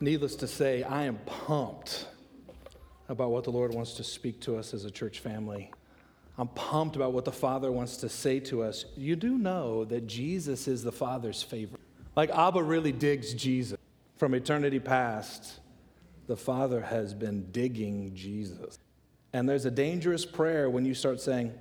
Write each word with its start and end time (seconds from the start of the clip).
Needless 0.00 0.36
to 0.36 0.48
say, 0.48 0.82
I 0.82 1.04
am 1.04 1.18
pumped 1.26 2.06
about 3.08 3.30
what 3.30 3.44
the 3.44 3.50
Lord 3.50 3.72
wants 3.72 3.94
to 3.94 4.04
speak 4.04 4.40
to 4.40 4.56
us 4.56 4.74
as 4.74 4.84
a 4.84 4.90
church 4.90 5.20
family. 5.20 5.70
I'm 6.36 6.48
pumped 6.48 6.96
about 6.96 7.12
what 7.12 7.24
the 7.24 7.32
Father 7.32 7.70
wants 7.70 7.98
to 7.98 8.08
say 8.08 8.40
to 8.40 8.62
us. 8.62 8.86
You 8.96 9.14
do 9.14 9.38
know 9.38 9.84
that 9.84 10.06
Jesus 10.06 10.66
is 10.66 10.82
the 10.82 10.90
Father's 10.90 11.42
favorite. 11.42 11.80
Like 12.16 12.30
Abba 12.30 12.62
really 12.62 12.92
digs 12.92 13.34
Jesus. 13.34 13.78
From 14.16 14.34
eternity 14.34 14.80
past, 14.80 15.60
the 16.26 16.36
Father 16.36 16.80
has 16.80 17.14
been 17.14 17.50
digging 17.50 18.14
Jesus. 18.14 18.78
And 19.32 19.48
there's 19.48 19.64
a 19.64 19.70
dangerous 19.70 20.24
prayer 20.24 20.70
when 20.70 20.84
you 20.84 20.94
start 20.94 21.20
saying, 21.20 21.52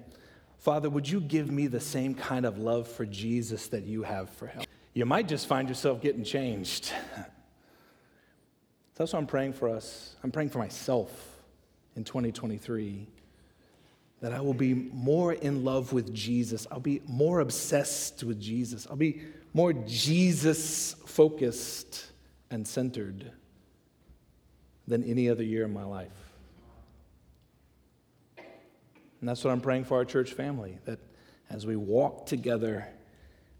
Father, 0.60 0.90
would 0.90 1.10
you 1.10 1.20
give 1.20 1.52
me 1.52 1.68
the 1.68 1.80
same 1.80 2.16
kind 2.16 2.46
of 2.46 2.58
love 2.58 2.88
for 2.88 3.06
Jesus 3.06 3.68
that 3.68 3.84
you 3.84 4.04
have 4.04 4.30
for 4.30 4.48
him? 4.48 4.64
You 4.94 5.06
might 5.06 5.28
just 5.28 5.48
find 5.48 5.68
yourself 5.68 6.02
getting 6.02 6.24
changed. 6.24 6.94
That's 8.96 9.14
what 9.14 9.20
I'm 9.20 9.28
praying 9.28 9.54
for 9.54 9.70
us. 9.70 10.16
I'm 10.24 10.32
praying 10.32 10.50
for 10.50 10.60
myself 10.60 11.12
in 11.96 12.04
2023 12.04 13.08
that 14.22 14.32
I 14.32 14.40
will 14.40 14.54
be 14.54 14.74
more 14.74 15.34
in 15.34 15.66
love 15.66 15.92
with 15.92 16.14
Jesus. 16.14 16.66
I'll 16.72 16.80
be 16.80 17.02
more 17.08 17.40
obsessed 17.42 18.24
with 18.24 18.40
Jesus. 18.40 18.88
I'll 18.90 18.96
be 18.96 19.22
more 19.54 19.74
Jesus 19.74 20.96
focused 21.06 22.06
and 22.50 22.68
centered 22.68 23.32
than 24.88 25.04
any 25.04 25.30
other 25.30 25.44
year 25.44 25.66
in 25.66 25.74
my 25.74 25.84
life. 25.84 26.12
And 28.38 29.30
that's 29.30 29.44
what 29.44 29.52
I'm 29.52 29.62
praying 29.62 29.86
for 29.86 29.98
our 29.98 30.06
church 30.06 30.34
family 30.34 30.78
that 30.86 31.00
as 31.50 31.66
we 31.66 31.76
walk 31.76 32.26
together 32.26 32.88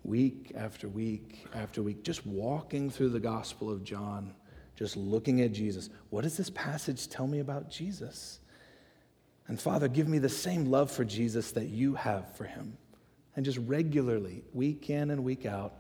week 0.04 0.52
after 0.56 0.88
week 0.88 1.46
after 1.54 1.82
week, 1.82 2.04
just 2.04 2.26
walking 2.26 2.90
through 2.90 3.10
the 3.10 3.20
Gospel 3.20 3.70
of 3.70 3.84
John 3.84 4.34
just 4.76 4.98
looking 4.98 5.42
at 5.42 5.52
Jesus. 5.52 5.90
What 6.10 6.24
does 6.24 6.38
this 6.38 6.50
passage 6.50 7.08
tell 7.08 7.28
me 7.28 7.40
about 7.40 7.70
Jesus? 7.70 8.40
And 9.48 9.60
Father, 9.60 9.88
give 9.88 10.08
me 10.08 10.20
the 10.20 10.30
same 10.30 10.66
love 10.66 10.90
for 10.90 11.04
Jesus 11.04 11.52
that 11.52 11.68
you 11.68 11.96
have 11.96 12.36
for 12.36 12.46
him. 12.46 12.78
And 13.36 13.44
just 13.44 13.58
regularly, 13.60 14.44
week 14.54 14.90
in 14.90 15.12
and 15.12 15.24
week 15.24 15.46
out, 15.46 15.74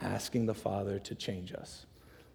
asking 0.00 0.46
the 0.46 0.54
Father 0.54 0.98
to 1.00 1.14
change 1.14 1.52
us. 1.52 1.86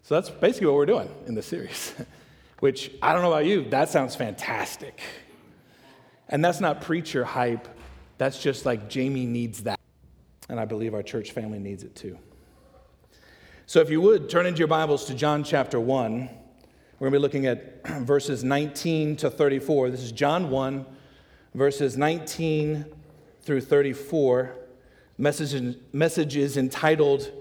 So 0.02 0.14
that's 0.14 0.30
basically 0.30 0.66
what 0.68 0.76
we're 0.76 0.86
doing 0.86 1.08
in 1.26 1.34
this 1.34 1.46
series, 1.46 1.94
which 2.60 2.90
I 3.02 3.12
don't 3.12 3.22
know 3.22 3.32
about 3.32 3.46
you, 3.46 3.68
that 3.70 3.88
sounds 3.88 4.14
fantastic. 4.14 5.00
And 6.28 6.44
that's 6.44 6.60
not 6.60 6.82
preacher 6.82 7.24
hype, 7.24 7.68
that's 8.18 8.40
just 8.40 8.64
like 8.64 8.88
Jamie 8.88 9.26
needs 9.26 9.64
that. 9.64 9.80
And 10.48 10.60
I 10.60 10.66
believe 10.66 10.94
our 10.94 11.02
church 11.02 11.32
family 11.32 11.58
needs 11.58 11.84
it 11.84 11.94
too. 11.96 12.18
So, 13.66 13.80
if 13.80 13.88
you 13.88 14.02
would, 14.02 14.28
turn 14.28 14.44
into 14.44 14.58
your 14.58 14.68
Bibles 14.68 15.06
to 15.06 15.14
John 15.14 15.42
chapter 15.42 15.80
1. 15.80 16.10
We're 16.18 17.10
going 17.10 17.12
to 17.12 17.18
be 17.18 17.22
looking 17.22 17.46
at 17.46 17.82
verses 18.02 18.44
19 18.44 19.16
to 19.16 19.30
34. 19.30 19.88
This 19.88 20.02
is 20.02 20.12
John 20.12 20.50
1, 20.50 20.84
verses 21.54 21.96
19 21.96 22.84
through 23.40 23.62
34. 23.62 24.54
Message, 25.16 25.78
message 25.94 26.36
is 26.36 26.58
entitled, 26.58 27.32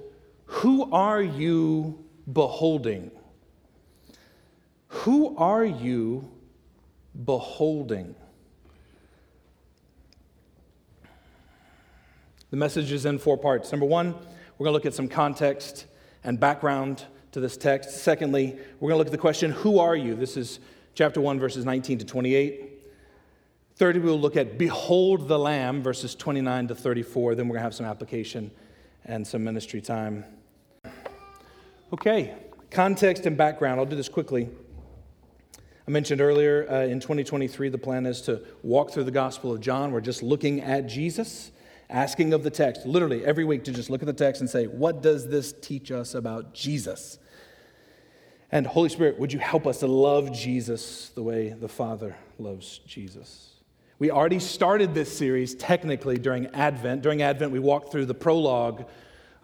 Who 0.46 0.90
Are 0.94 1.22
You 1.22 2.02
Beholding? 2.32 3.12
Who 4.88 5.36
are 5.36 5.66
you 5.66 6.32
beholding? 7.26 8.16
The 12.50 12.58
message 12.58 12.94
is 12.94 13.06
in 13.06 13.20
four 13.20 13.38
parts. 13.38 13.74
Number 13.74 13.86
one, 13.86 14.14
we're 14.58 14.64
going 14.64 14.70
to 14.70 14.72
look 14.72 14.86
at 14.86 14.94
some 14.94 15.10
context 15.10 15.88
and 16.24 16.40
background 16.40 17.06
to 17.32 17.40
this 17.40 17.58
text. 17.58 17.92
Secondly, 17.92 18.56
we're 18.80 18.90
going 18.90 18.96
to 18.96 18.98
look 18.98 19.08
at 19.08 19.12
the 19.12 19.18
question, 19.18 19.52
Who 19.52 19.80
are 19.80 19.96
you? 19.96 20.16
This 20.16 20.38
is 20.38 20.60
chapter 20.94 21.20
1, 21.20 21.40
verses 21.40 21.66
19 21.66 22.00
to 22.00 22.06
28. 22.06 22.70
Thirdly, 23.76 24.02
we'll 24.02 24.20
look 24.20 24.38
at 24.38 24.58
Behold 24.58 25.28
the 25.28 25.40
Lamb, 25.40 25.82
verses 25.82 26.14
29 26.14 26.68
to 26.68 26.76
34. 26.76 27.36
Then 27.36 27.48
we're 27.48 27.54
going 27.54 27.62
to 27.62 27.64
have 27.64 27.74
some 27.74 27.88
application 27.88 28.52
and 29.06 29.26
some 29.26 29.44
ministry 29.44 29.82
time. 29.82 30.24
Okay, 31.92 32.36
context 32.70 33.26
and 33.26 33.36
background. 33.36 33.80
I'll 33.80 33.86
do 33.86 33.96
this 33.96 34.10
quickly. 34.10 34.50
I 35.88 35.92
mentioned 35.92 36.22
earlier 36.22 36.66
uh, 36.70 36.86
in 36.86 37.00
2023, 37.00 37.70
the 37.70 37.78
plan 37.78 38.06
is 38.06 38.22
to 38.22 38.42
walk 38.62 38.92
through 38.92 39.04
the 39.04 39.12
Gospel 39.12 39.52
of 39.52 39.60
John. 39.60 39.92
We're 39.92 40.02
just 40.02 40.24
looking 40.24 40.62
at 40.62 40.88
Jesus 40.88 41.52
asking 41.94 42.34
of 42.34 42.44
the 42.44 42.50
text, 42.50 42.86
literally 42.86 43.24
every 43.24 43.46
week, 43.46 43.64
to 43.66 43.72
just 43.72 43.90
look 43.90 44.02
at 44.02 44.08
the 44.08 44.14
text 44.14 44.42
and 44.42 44.50
say, 44.50 44.66
What 44.66 45.02
does 45.02 45.30
this 45.30 45.54
teach 45.54 45.92
us 45.92 46.16
about 46.16 46.54
Jesus? 46.54 47.20
And 48.52 48.68
Holy 48.68 48.90
Spirit, 48.90 49.18
would 49.18 49.34
you 49.34 49.40
help 49.40 49.66
us 49.66 49.80
to 49.80 49.88
love 49.88 50.32
Jesus 50.32 51.10
the 51.10 51.24
way 51.24 51.50
the 51.50 51.68
Father 51.68 52.16
loves 52.38 52.80
Jesus? 52.86 53.54
We 54.00 54.12
already 54.12 54.40
started 54.40 54.94
this 54.94 55.16
series 55.16 55.56
technically 55.56 56.18
during 56.18 56.48
Advent. 56.48 57.02
During 57.02 57.22
Advent, 57.22 57.52
we 57.52 57.60
walked 57.60 57.92
through 57.92 58.06
the 58.06 58.14
prologue 58.14 58.86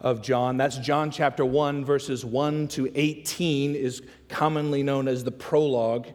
of 0.00 0.22
John. 0.22 0.56
That's 0.56 0.78
John 0.78 1.10
chapter 1.10 1.44
1, 1.44 1.84
verses 1.84 2.24
1 2.24 2.68
to 2.68 2.90
18, 2.94 3.74
is 3.74 4.02
commonly 4.28 4.82
known 4.82 5.08
as 5.08 5.24
the 5.24 5.32
prologue 5.32 6.08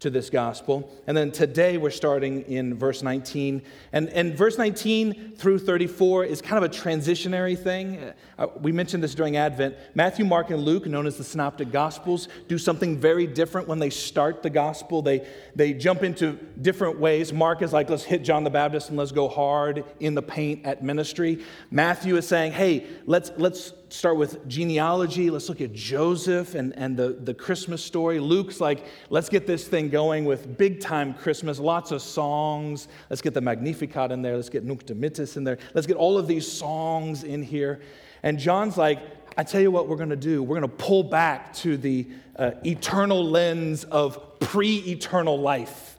to 0.00 0.08
this 0.08 0.30
gospel. 0.30 0.90
And 1.06 1.14
then 1.14 1.30
today 1.30 1.76
we're 1.76 1.90
starting 1.90 2.42
in 2.42 2.74
verse 2.74 3.02
19. 3.02 3.60
And, 3.92 4.08
and 4.08 4.34
verse 4.34 4.56
19 4.56 5.34
through 5.36 5.58
34 5.58 6.24
is 6.24 6.40
kind 6.40 6.62
of 6.62 6.70
a 6.70 6.74
transitionary 6.74 7.58
thing. 7.58 8.12
Uh, 8.38 8.46
we 8.60 8.72
mentioned 8.72 9.02
this 9.02 9.14
during 9.14 9.36
Advent. 9.36 9.76
Matthew, 9.94 10.24
Mark, 10.24 10.50
and 10.50 10.64
Luke, 10.64 10.86
known 10.86 11.06
as 11.06 11.18
the 11.18 11.24
Synoptic 11.24 11.70
Gospels, 11.70 12.28
do 12.48 12.56
something 12.56 12.96
very 12.96 13.26
different 13.26 13.68
when 13.68 13.78
they 13.78 13.90
start 13.90 14.42
the 14.42 14.48
gospel. 14.48 15.02
They, 15.02 15.26
they 15.54 15.74
jump 15.74 16.02
into 16.02 16.32
different 16.62 16.98
ways. 16.98 17.30
Mark 17.30 17.60
is 17.60 17.74
like, 17.74 17.90
let's 17.90 18.04
hit 18.04 18.24
John 18.24 18.42
the 18.42 18.50
Baptist 18.50 18.88
and 18.88 18.98
let's 18.98 19.12
go 19.12 19.28
hard 19.28 19.84
in 20.00 20.14
the 20.14 20.22
paint 20.22 20.64
at 20.64 20.82
ministry. 20.82 21.44
Matthew 21.70 22.16
is 22.16 22.26
saying, 22.26 22.52
hey, 22.52 22.86
let's, 23.04 23.32
let's 23.36 23.74
start 23.92 24.16
with 24.16 24.46
genealogy. 24.48 25.30
Let's 25.30 25.48
look 25.48 25.60
at 25.60 25.72
Joseph 25.72 26.54
and, 26.54 26.76
and 26.76 26.96
the, 26.96 27.10
the 27.10 27.34
Christmas 27.34 27.84
story. 27.84 28.20
Luke's 28.20 28.60
like, 28.60 28.86
let's 29.08 29.28
get 29.28 29.46
this 29.46 29.66
thing 29.66 29.88
going 29.88 30.24
with 30.24 30.56
big 30.56 30.80
time 30.80 31.14
Christmas, 31.14 31.58
lots 31.58 31.90
of 31.90 32.02
songs. 32.02 32.88
Let's 33.08 33.22
get 33.22 33.34
the 33.34 33.40
Magnificat 33.40 34.12
in 34.12 34.22
there. 34.22 34.36
Let's 34.36 34.48
get 34.48 34.64
Nunc 34.64 34.86
Dimittis 34.86 35.36
in 35.36 35.44
there. 35.44 35.58
Let's 35.74 35.86
get 35.86 35.96
all 35.96 36.18
of 36.18 36.26
these 36.26 36.50
songs 36.50 37.24
in 37.24 37.42
here. 37.42 37.80
And 38.22 38.38
John's 38.38 38.76
like, 38.76 39.00
I 39.36 39.44
tell 39.44 39.60
you 39.60 39.70
what 39.70 39.88
we're 39.88 39.96
going 39.96 40.10
to 40.10 40.16
do. 40.16 40.42
We're 40.42 40.58
going 40.60 40.70
to 40.70 40.76
pull 40.76 41.04
back 41.04 41.52
to 41.54 41.76
the 41.76 42.06
uh, 42.36 42.52
eternal 42.64 43.24
lens 43.24 43.84
of 43.84 44.38
pre 44.40 44.76
eternal 44.78 45.40
life 45.40 45.98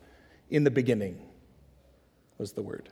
in 0.50 0.63
the 0.63 0.72
beginning, 0.72 1.18
was 2.38 2.51
the 2.51 2.62
word. 2.62 2.90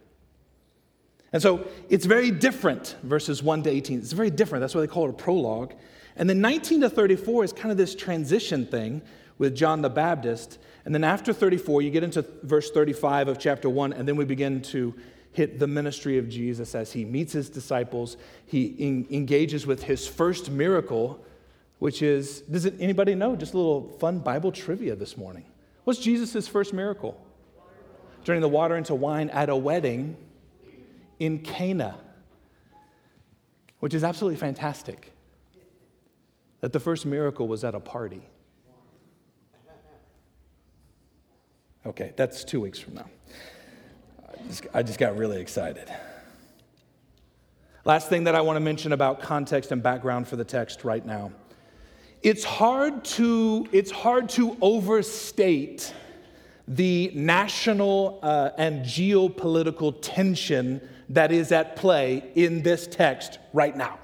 And 1.32 1.42
so 1.42 1.68
it's 1.90 2.06
very 2.06 2.32
different, 2.32 2.96
verses 3.04 3.44
1 3.44 3.64
to 3.64 3.70
18. 3.70 4.00
It's 4.00 4.14
very 4.14 4.32
different. 4.32 4.62
That's 4.62 4.74
why 4.74 4.82
they 4.82 4.88
call 4.88 5.06
it 5.06 5.12
a 5.12 5.14
prologue. 5.14 5.74
And 6.16 6.30
then 6.30 6.42
19 6.42 6.82
to 6.82 6.90
34 6.90 7.44
is 7.46 7.54
kind 7.54 7.72
of 7.72 7.78
this 7.78 7.96
transition 7.96 8.66
thing 8.66 9.02
with 9.38 9.56
John 9.56 9.82
the 9.82 9.90
Baptist. 9.90 10.58
And 10.86 10.94
then 10.94 11.04
after 11.04 11.32
34, 11.32 11.82
you 11.82 11.92
get 11.92 12.04
into 12.04 12.26
verse 12.44 12.72
35 12.72 13.28
of 13.28 13.40
chapter 13.40 13.70
1, 13.70 13.94
and 13.94 14.08
then 14.08 14.16
we 14.16 14.26
begin 14.26 14.62
to 14.64 14.94
hit 15.32 15.60
the 15.60 15.68
ministry 15.68 16.18
of 16.18 16.28
Jesus 16.28 16.74
as 16.74 16.92
he 16.92 17.06
meets 17.06 17.34
his 17.34 17.50
disciples. 17.50 18.18
He 18.46 19.06
engages 19.12 19.68
with 19.68 19.84
his 19.84 20.08
first 20.08 20.50
miracle, 20.50 21.24
which 21.78 22.02
is 22.02 22.42
does 22.42 22.66
it, 22.66 22.74
anybody 22.80 23.16
know? 23.16 23.36
Just 23.36 23.54
a 23.54 23.58
little 23.58 23.90
fun 24.00 24.20
Bible 24.20 24.52
trivia 24.52 24.96
this 24.96 25.16
morning. 25.16 25.46
What's 25.84 26.00
Jesus' 26.00 26.48
first 26.48 26.74
miracle? 26.74 27.24
Turning 28.26 28.42
the 28.42 28.50
water 28.50 28.76
into 28.76 28.96
wine 28.96 29.30
at 29.30 29.50
a 29.50 29.56
wedding 29.56 30.18
in 31.20 31.40
Cana, 31.40 31.98
which 33.80 33.94
is 33.94 34.04
absolutely 34.04 34.38
fantastic. 34.38 35.14
That 36.62 36.74
the 36.74 36.80
first 36.80 37.06
miracle 37.06 37.48
was 37.48 37.64
at 37.64 37.76
a 37.76 37.80
party. 37.80 38.22
Okay, 41.86 42.14
that's 42.16 42.44
two 42.44 42.60
weeks 42.60 42.80
from 42.80 42.96
now. 42.96 43.10
I 44.28 44.48
just, 44.48 44.68
I 44.74 44.84
just 44.84 45.00
got 45.00 45.18
really 45.18 45.40
excited. 45.40 45.90
Last 47.86 48.10
thing 48.10 48.26
that 48.26 48.36
I 48.36 48.42
want 48.42 48.58
to 48.58 48.62
mention 48.62 48.92
about 48.92 49.22
context 49.22 49.72
and 49.72 49.82
background 49.82 50.28
for 50.28 50.36
the 50.36 50.44
text 50.44 50.84
right 50.84 51.06
now. 51.06 51.32
It's 52.22 52.44
hard 52.44 53.06
to, 53.06 53.66
it's 53.72 53.92
hard 53.92 54.28
to 54.30 54.58
overstate 54.62 55.94
the 56.68 57.12
national 57.16 58.20
uh, 58.22 58.52
and 58.58 58.86
geopolitical 58.86 59.96
tension 60.02 60.88
that 61.10 61.32
is 61.32 61.52
at 61.52 61.76
play 61.76 62.32
in 62.36 62.62
this 62.62 62.88
text 62.88 63.40
right 63.54 63.76
now. 63.76 64.00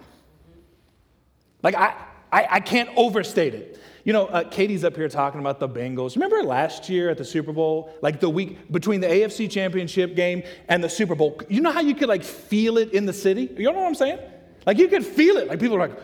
Like, 1.61 1.75
I, 1.75 1.95
I, 2.31 2.47
I 2.51 2.59
can't 2.59 2.89
overstate 2.95 3.53
it. 3.53 3.79
You 4.03 4.13
know, 4.13 4.27
uh, 4.27 4.43
Katie's 4.43 4.83
up 4.83 4.95
here 4.95 5.09
talking 5.09 5.39
about 5.39 5.59
the 5.59 5.67
Bengals. 5.67 6.15
Remember 6.15 6.43
last 6.43 6.89
year 6.89 7.09
at 7.09 7.17
the 7.17 7.25
Super 7.25 7.51
Bowl, 7.51 7.91
like 8.03 8.19
the 8.19 8.29
week 8.29 8.71
between 8.71 9.01
the 9.01 9.07
AFC 9.07 9.49
Championship 9.49 10.15
game 10.15 10.43
and 10.67 10.83
the 10.83 10.89
Super 10.89 11.15
Bowl? 11.15 11.41
You 11.49 11.61
know 11.61 11.71
how 11.71 11.81
you 11.81 11.95
could 11.95 12.07
like 12.07 12.23
feel 12.23 12.77
it 12.77 12.93
in 12.93 13.07
the 13.07 13.13
city? 13.13 13.49
You 13.57 13.63
know 13.63 13.71
what 13.71 13.87
I'm 13.87 13.95
saying? 13.95 14.19
Like 14.65 14.77
you 14.77 14.87
could 14.87 15.03
feel 15.03 15.37
it. 15.37 15.47
Like 15.47 15.59
people 15.59 15.77
are 15.77 15.87
like 15.87 15.97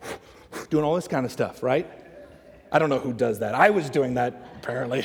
doing 0.70 0.84
all 0.84 0.94
this 0.94 1.08
kind 1.08 1.26
of 1.26 1.32
stuff, 1.32 1.60
right? 1.62 1.90
I 2.70 2.78
don't 2.78 2.88
know 2.88 3.00
who 3.00 3.12
does 3.12 3.40
that. 3.40 3.56
I 3.56 3.70
was 3.70 3.90
doing 3.90 4.14
that 4.14 4.50
apparently 4.56 5.04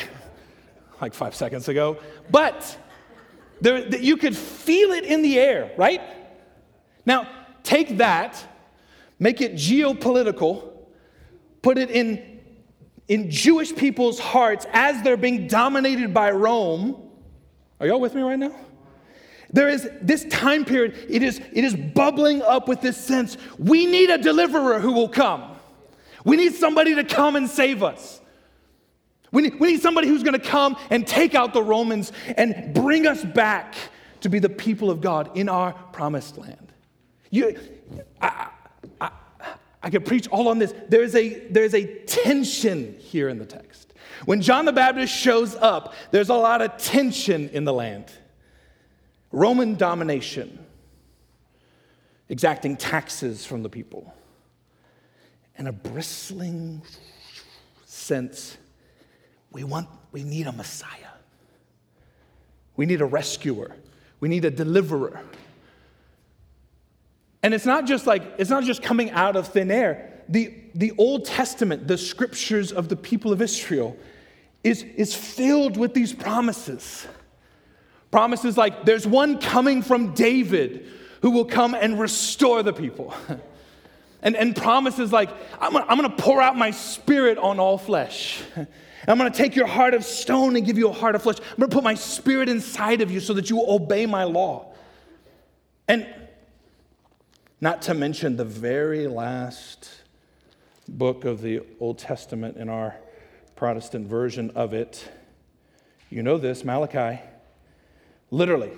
like 1.02 1.16
five 1.16 1.34
seconds 1.34 1.68
ago. 1.68 1.98
But 2.30 2.78
there, 3.62 3.88
you 3.96 4.18
could 4.18 4.36
feel 4.36 4.92
it 4.92 5.06
in 5.06 5.22
the 5.22 5.40
air, 5.40 5.72
right? 5.78 6.02
Now, 7.06 7.28
take 7.64 7.98
that, 7.98 8.44
make 9.20 9.42
it 9.42 9.54
geopolitical, 9.54 10.72
put 11.62 11.78
it 11.78 11.92
in, 11.92 12.42
in 13.08 13.30
Jewish 13.30 13.76
people's 13.76 14.20
hearts 14.20 14.66
as 14.74 15.02
they're 15.04 15.18
being 15.18 15.48
dominated 15.48 16.14
by 16.14 16.32
Rome. 16.32 17.10
Are 17.80 17.88
y'all 17.88 18.00
with 18.00 18.16
me 18.16 18.22
right 18.22 18.40
now? 18.40 18.56
There 19.52 19.68
is 19.68 19.90
this 20.02 20.26
time 20.26 20.64
period, 20.64 21.08
it 21.10 21.24
is, 21.24 21.40
it 21.40 21.64
is 21.64 21.76
bubbling 21.76 22.42
up 22.44 22.68
with 22.68 22.82
this 22.82 22.98
sense 22.98 23.36
we 23.58 23.88
need 23.88 24.10
a 24.10 24.18
deliverer 24.18 24.80
who 24.80 24.94
will 24.94 25.10
come. 25.10 25.56
We 26.24 26.38
need 26.38 26.54
somebody 26.54 26.96
to 26.96 27.04
come 27.04 27.36
and 27.36 27.50
save 27.50 27.82
us. 27.82 28.19
We 29.32 29.44
need, 29.44 29.60
we 29.60 29.74
need 29.74 29.82
somebody 29.82 30.08
who's 30.08 30.24
going 30.24 30.40
to 30.40 30.46
come 30.46 30.78
and 30.90 31.06
take 31.06 31.36
out 31.36 31.54
the 31.54 31.64
Romans 31.64 32.12
and 32.36 32.74
bring 32.74 33.06
us 33.06 33.24
back 33.24 33.76
to 34.22 34.30
be 34.30 34.40
the 34.40 34.50
people 34.50 34.90
of 34.90 35.02
God 35.02 35.38
in 35.38 35.50
our 35.50 35.74
promised 35.92 36.38
land. 36.38 36.74
You, 37.30 37.58
I, 38.22 38.50
I, 39.00 39.12
I 39.84 39.90
could 39.90 40.06
preach 40.06 40.28
all 40.30 40.48
on 40.48 40.60
this. 40.60 40.74
There's 40.90 41.16
a, 41.16 41.48
there's 41.48 41.74
a 41.74 41.86
tension 42.06 42.96
here 43.00 43.30
in 43.30 43.38
the 43.38 43.46
text. 43.46 43.94
When 44.26 44.42
John 44.42 44.66
the 44.66 44.74
Baptist 44.74 45.14
shows 45.16 45.56
up, 45.56 45.94
there's 46.12 46.30
a 46.30 46.36
lot 46.36 46.62
of 46.62 46.78
tension 46.78 47.50
in 47.50 47.66
the 47.66 47.74
land. 47.74 48.12
Roman 49.32 49.76
domination, 49.76 50.66
exacting 52.28 52.76
taxes 52.78 53.46
from 53.46 53.64
the 53.64 53.70
people, 53.70 54.14
and 55.56 55.68
a 55.68 55.72
bristling 55.72 56.82
sense 57.86 58.58
we 59.52 59.64
want, 59.64 59.88
we 60.12 60.24
need 60.24 60.48
a 60.48 60.52
Messiah. 60.52 60.90
We 62.76 62.86
need 62.86 63.02
a 63.02 63.06
rescuer. 63.06 63.76
We 64.20 64.30
need 64.30 64.46
a 64.46 64.52
deliverer. 64.52 65.22
And 67.42 67.54
it's 67.54 67.66
not 67.66 67.86
just 67.86 68.06
like, 68.06 68.24
it's 68.38 68.50
not 68.50 68.64
just 68.64 68.82
coming 68.82 69.12
out 69.12 69.36
of 69.36 69.48
thin 69.48 69.72
air. 69.72 70.24
The, 70.28 70.54
the 70.76 70.94
Old 70.98 71.26
Testament, 71.26 71.88
the 71.88 71.98
scriptures 71.98 72.72
of 72.72 72.90
the 72.90 72.96
people 72.96 73.32
of 73.32 73.42
Israel, 73.42 73.98
is, 74.64 74.84
is 74.84 75.16
filled 75.16 75.78
with 75.78 75.94
these 75.94 76.14
promises. 76.14 77.08
Promises 78.12 78.58
like 78.58 78.86
there's 78.86 79.08
one 79.08 79.40
coming 79.40 79.82
from 79.82 80.14
David 80.14 80.88
who 81.22 81.32
will 81.32 81.46
come 81.46 81.74
and 81.74 82.00
restore 82.00 82.64
the 82.64 82.74
people. 82.74 83.14
and, 84.22 84.36
and 84.36 84.56
promises 84.56 85.12
like, 85.12 85.30
I'm, 85.60 85.76
I'm 85.78 85.96
gonna 85.98 86.10
pour 86.10 86.42
out 86.42 86.58
my 86.58 86.72
spirit 86.72 87.38
on 87.38 87.60
all 87.60 87.78
flesh. 87.78 88.42
I'm 89.08 89.18
gonna 89.18 89.32
take 89.32 89.56
your 89.56 89.68
heart 89.68 89.94
of 89.94 90.04
stone 90.04 90.56
and 90.56 90.66
give 90.66 90.78
you 90.78 90.90
a 90.90 90.94
heart 90.94 91.16
of 91.16 91.24
flesh. 91.24 91.38
I'm 91.40 91.58
gonna 91.58 91.70
put 91.70 91.84
my 91.84 91.96
spirit 91.96 92.50
inside 92.50 93.02
of 93.02 93.12
you 93.12 93.20
so 93.20 93.34
that 93.34 93.50
you 93.50 93.58
will 93.58 93.72
obey 93.72 94.06
my 94.06 94.24
law. 94.24 94.74
And 95.88 96.08
not 97.62 97.82
to 97.84 97.94
mention 97.94 98.38
the 98.38 98.46
very 98.46 99.08
last 99.08 99.90
book 100.88 101.26
of 101.26 101.42
the 101.42 101.62
Old 101.80 101.98
Testament 101.98 102.58
in 102.58 102.70
our 102.70 102.96
Protestant 103.56 104.08
version 104.08 104.52
of 104.52 104.74
it. 104.74 105.10
You 106.10 106.24
know 106.24 106.38
this, 106.38 106.64
Malachi. 106.64 107.22
Literally, 108.32 108.72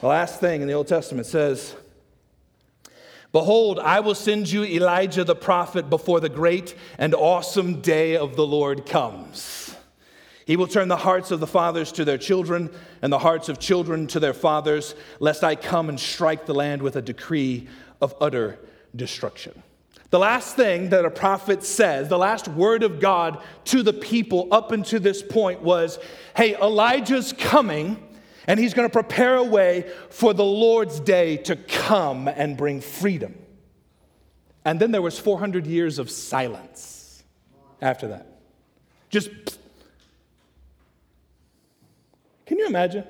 the 0.00 0.06
last 0.06 0.40
thing 0.40 0.60
in 0.60 0.68
the 0.68 0.74
Old 0.74 0.88
Testament 0.88 1.26
says, 1.26 1.74
Behold, 3.32 3.78
I 3.78 4.00
will 4.00 4.16
send 4.16 4.50
you 4.50 4.64
Elijah 4.64 5.22
the 5.22 5.36
prophet 5.36 5.88
before 5.88 6.18
the 6.18 6.28
great 6.28 6.74
and 6.98 7.14
awesome 7.14 7.80
day 7.80 8.16
of 8.16 8.34
the 8.34 8.46
Lord 8.46 8.86
comes. 8.86 9.76
He 10.46 10.56
will 10.56 10.66
turn 10.66 10.88
the 10.88 10.96
hearts 10.96 11.30
of 11.30 11.38
the 11.38 11.46
fathers 11.46 11.92
to 11.92 12.04
their 12.04 12.18
children 12.18 12.70
and 13.02 13.12
the 13.12 13.20
hearts 13.20 13.48
of 13.48 13.60
children 13.60 14.08
to 14.08 14.18
their 14.18 14.34
fathers, 14.34 14.96
lest 15.20 15.44
I 15.44 15.54
come 15.54 15.88
and 15.88 16.00
strike 16.00 16.46
the 16.46 16.54
land 16.54 16.82
with 16.82 16.96
a 16.96 17.02
decree 17.02 17.68
of 18.00 18.16
utter 18.20 18.58
destruction. 18.96 19.62
The 20.10 20.18
last 20.18 20.56
thing 20.56 20.90
that 20.90 21.04
a 21.04 21.10
prophet 21.10 21.62
says, 21.62 22.08
the 22.08 22.18
last 22.18 22.48
word 22.48 22.82
of 22.82 22.98
God 22.98 23.40
to 23.66 23.84
the 23.84 23.92
people 23.92 24.48
up 24.50 24.72
until 24.72 24.98
this 24.98 25.22
point 25.22 25.62
was 25.62 26.00
hey, 26.36 26.56
Elijah's 26.56 27.32
coming 27.32 28.02
and 28.50 28.58
he's 28.58 28.74
going 28.74 28.88
to 28.88 28.92
prepare 28.92 29.36
a 29.36 29.44
way 29.44 29.88
for 30.08 30.34
the 30.34 30.44
Lord's 30.44 30.98
day 30.98 31.36
to 31.36 31.54
come 31.54 32.26
and 32.26 32.56
bring 32.56 32.80
freedom. 32.80 33.38
And 34.64 34.80
then 34.80 34.90
there 34.90 35.00
was 35.00 35.20
400 35.20 35.68
years 35.68 36.00
of 36.00 36.10
silence 36.10 37.22
after 37.80 38.08
that. 38.08 38.40
Just 39.08 39.30
Can 42.44 42.58
you 42.58 42.66
imagine? 42.66 43.04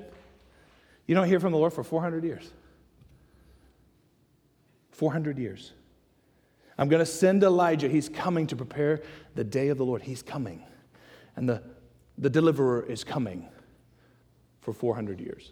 You 1.07 1.15
don't 1.15 1.27
hear 1.27 1.39
from 1.39 1.53
the 1.53 1.57
Lord 1.57 1.73
for 1.73 1.83
400 1.83 2.23
years. 2.23 2.51
400 4.91 5.39
years. 5.39 5.71
I'm 6.77 6.87
going 6.87 6.99
to 7.03 7.11
send 7.11 7.41
Elijah. 7.41 7.89
He's 7.89 8.09
coming 8.09 8.45
to 8.45 8.55
prepare 8.55 9.01
the 9.33 9.43
day 9.43 9.69
of 9.69 9.79
the 9.79 9.85
Lord. 9.85 10.03
He's 10.03 10.21
coming. 10.21 10.63
And 11.35 11.49
the, 11.49 11.63
the 12.19 12.29
deliverer 12.29 12.83
is 12.83 13.03
coming 13.03 13.49
for 14.61 14.73
400 14.73 15.19
years. 15.19 15.51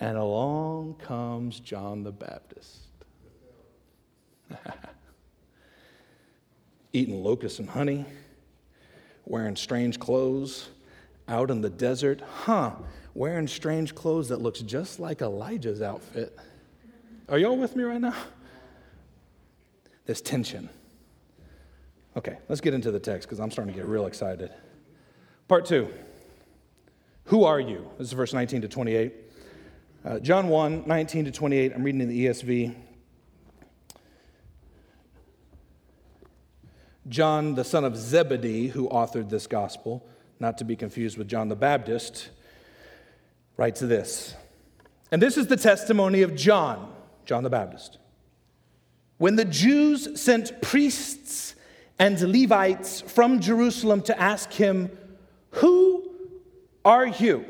And 0.00 0.16
along 0.16 0.94
comes 0.94 1.60
John 1.60 2.02
the 2.02 2.12
Baptist. 2.12 2.80
Eating 6.92 7.22
locusts 7.24 7.58
and 7.58 7.68
honey, 7.68 8.04
wearing 9.24 9.56
strange 9.56 9.98
clothes, 9.98 10.68
out 11.26 11.50
in 11.50 11.60
the 11.60 11.70
desert. 11.70 12.20
Huh, 12.20 12.72
wearing 13.14 13.48
strange 13.48 13.94
clothes 13.94 14.28
that 14.28 14.40
looks 14.40 14.60
just 14.60 15.00
like 15.00 15.22
Elijah's 15.22 15.80
outfit. 15.80 16.38
Are 17.28 17.38
y'all 17.38 17.56
with 17.56 17.74
me 17.74 17.84
right 17.84 18.00
now? 18.00 18.14
There's 20.06 20.20
tension. 20.20 20.68
Okay, 22.16 22.36
let's 22.48 22.60
get 22.60 22.74
into 22.74 22.90
the 22.90 23.00
text 23.00 23.28
because 23.28 23.40
I'm 23.40 23.50
starting 23.50 23.74
to 23.74 23.80
get 23.80 23.88
real 23.88 24.06
excited. 24.06 24.52
Part 25.48 25.64
two. 25.64 25.88
Who 27.26 27.44
are 27.44 27.60
you? 27.60 27.90
This 27.98 28.08
is 28.08 28.12
verse 28.12 28.34
19 28.34 28.62
to 28.62 28.68
28. 28.68 29.14
Uh, 30.04 30.18
John 30.18 30.48
1, 30.48 30.84
19 30.86 31.24
to 31.24 31.30
28. 31.30 31.72
I'm 31.74 31.82
reading 31.82 32.02
in 32.02 32.08
the 32.08 32.26
ESV. 32.26 32.74
John, 37.08 37.54
the 37.54 37.64
son 37.64 37.84
of 37.84 37.96
Zebedee, 37.96 38.68
who 38.68 38.88
authored 38.88 39.30
this 39.30 39.46
gospel, 39.46 40.06
not 40.38 40.58
to 40.58 40.64
be 40.64 40.76
confused 40.76 41.16
with 41.16 41.28
John 41.28 41.48
the 41.48 41.56
Baptist, 41.56 42.28
writes 43.56 43.80
this. 43.80 44.34
And 45.10 45.22
this 45.22 45.38
is 45.38 45.46
the 45.46 45.56
testimony 45.56 46.22
of 46.22 46.34
John, 46.34 46.92
John 47.24 47.42
the 47.42 47.50
Baptist. 47.50 47.98
When 49.16 49.36
the 49.36 49.44
Jews 49.44 50.20
sent 50.20 50.60
priests 50.60 51.54
and 51.98 52.20
Levites 52.20 53.00
from 53.00 53.40
Jerusalem 53.40 54.02
to 54.02 54.20
ask 54.20 54.52
him, 54.52 54.90
Who 55.52 56.03
are 56.84 57.06
you? 57.06 57.44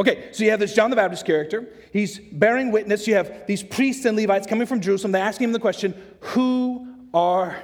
Okay, 0.00 0.30
so 0.32 0.44
you 0.44 0.50
have 0.50 0.60
this 0.60 0.74
John 0.74 0.88
the 0.88 0.96
Baptist 0.96 1.26
character. 1.26 1.68
He's 1.92 2.18
bearing 2.18 2.72
witness. 2.72 3.06
You 3.06 3.14
have 3.16 3.46
these 3.46 3.62
priests 3.62 4.06
and 4.06 4.16
Levites 4.16 4.46
coming 4.46 4.66
from 4.66 4.80
Jerusalem. 4.80 5.12
They're 5.12 5.22
asking 5.22 5.44
him 5.44 5.52
the 5.52 5.60
question, 5.60 5.94
Who 6.20 6.88
are 7.12 7.62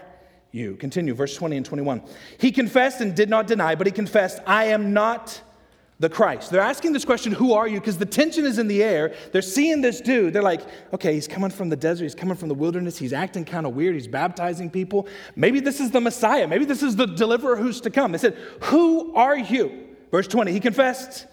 you? 0.52 0.76
Continue, 0.76 1.14
verse 1.14 1.34
20 1.34 1.56
and 1.56 1.64
21. 1.64 2.02
He 2.38 2.52
confessed 2.52 3.00
and 3.00 3.14
did 3.14 3.30
not 3.30 3.46
deny, 3.46 3.75
but 3.75 3.86
he 3.86 3.90
confessed, 3.90 4.40
I 4.46 4.66
am 4.66 4.92
not 4.92 5.40
the 5.98 6.10
Christ. 6.10 6.50
They're 6.50 6.60
asking 6.60 6.92
this 6.92 7.06
question, 7.06 7.32
Who 7.32 7.54
are 7.54 7.66
you? 7.66 7.80
Because 7.80 7.96
the 7.96 8.04
tension 8.04 8.44
is 8.44 8.58
in 8.58 8.68
the 8.68 8.82
air. 8.82 9.14
They're 9.32 9.40
seeing 9.40 9.80
this 9.80 10.02
dude. 10.02 10.34
They're 10.34 10.42
like, 10.42 10.60
Okay, 10.92 11.14
he's 11.14 11.26
coming 11.26 11.48
from 11.48 11.70
the 11.70 11.76
desert. 11.76 12.04
He's 12.04 12.14
coming 12.14 12.36
from 12.36 12.48
the 12.48 12.54
wilderness. 12.54 12.98
He's 12.98 13.14
acting 13.14 13.46
kind 13.46 13.64
of 13.64 13.75
weird. 13.75 13.94
He's 13.94 14.08
baptizing 14.08 14.68
people. 14.68 15.08
Maybe 15.36 15.60
this 15.60 15.80
is 15.80 15.90
the 15.90 16.02
Messiah. 16.02 16.46
Maybe 16.46 16.66
this 16.66 16.82
is 16.82 16.96
the 16.96 17.06
deliverer 17.06 17.56
who's 17.56 17.80
to 17.80 17.88
come. 17.88 18.12
They 18.12 18.18
said, 18.18 18.34
Who 18.64 19.14
are 19.14 19.38
you? 19.38 19.86
Verse 20.16 20.28
20, 20.28 20.50
he 20.50 20.61
confessed, 20.61 21.26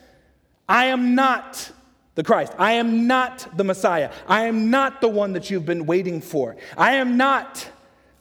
I 0.68 0.88
am 0.88 1.16
not 1.16 1.72
the 2.16 2.24
Christ. 2.24 2.52
I 2.58 2.74
am 2.74 3.08
not 3.08 3.48
the 3.56 3.64
Messiah. 3.64 4.12
I 4.28 4.48
am 4.48 4.70
not 4.72 5.00
the 5.00 5.08
one 5.08 5.32
that 5.32 5.50
you've 5.50 5.66
been 5.66 5.86
waiting 5.86 6.20
for. 6.20 6.58
I 6.78 6.96
am 6.96 7.16
not 7.16 7.66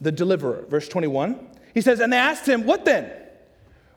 the 0.01 0.13
deliverer. 0.13 0.65
Verse 0.69 0.87
21, 0.87 1.49
he 1.75 1.81
says, 1.81 1.99
And 1.99 2.13
they 2.13 2.17
asked 2.17 2.49
him, 2.49 2.65
What 2.65 2.85
then? 2.85 3.11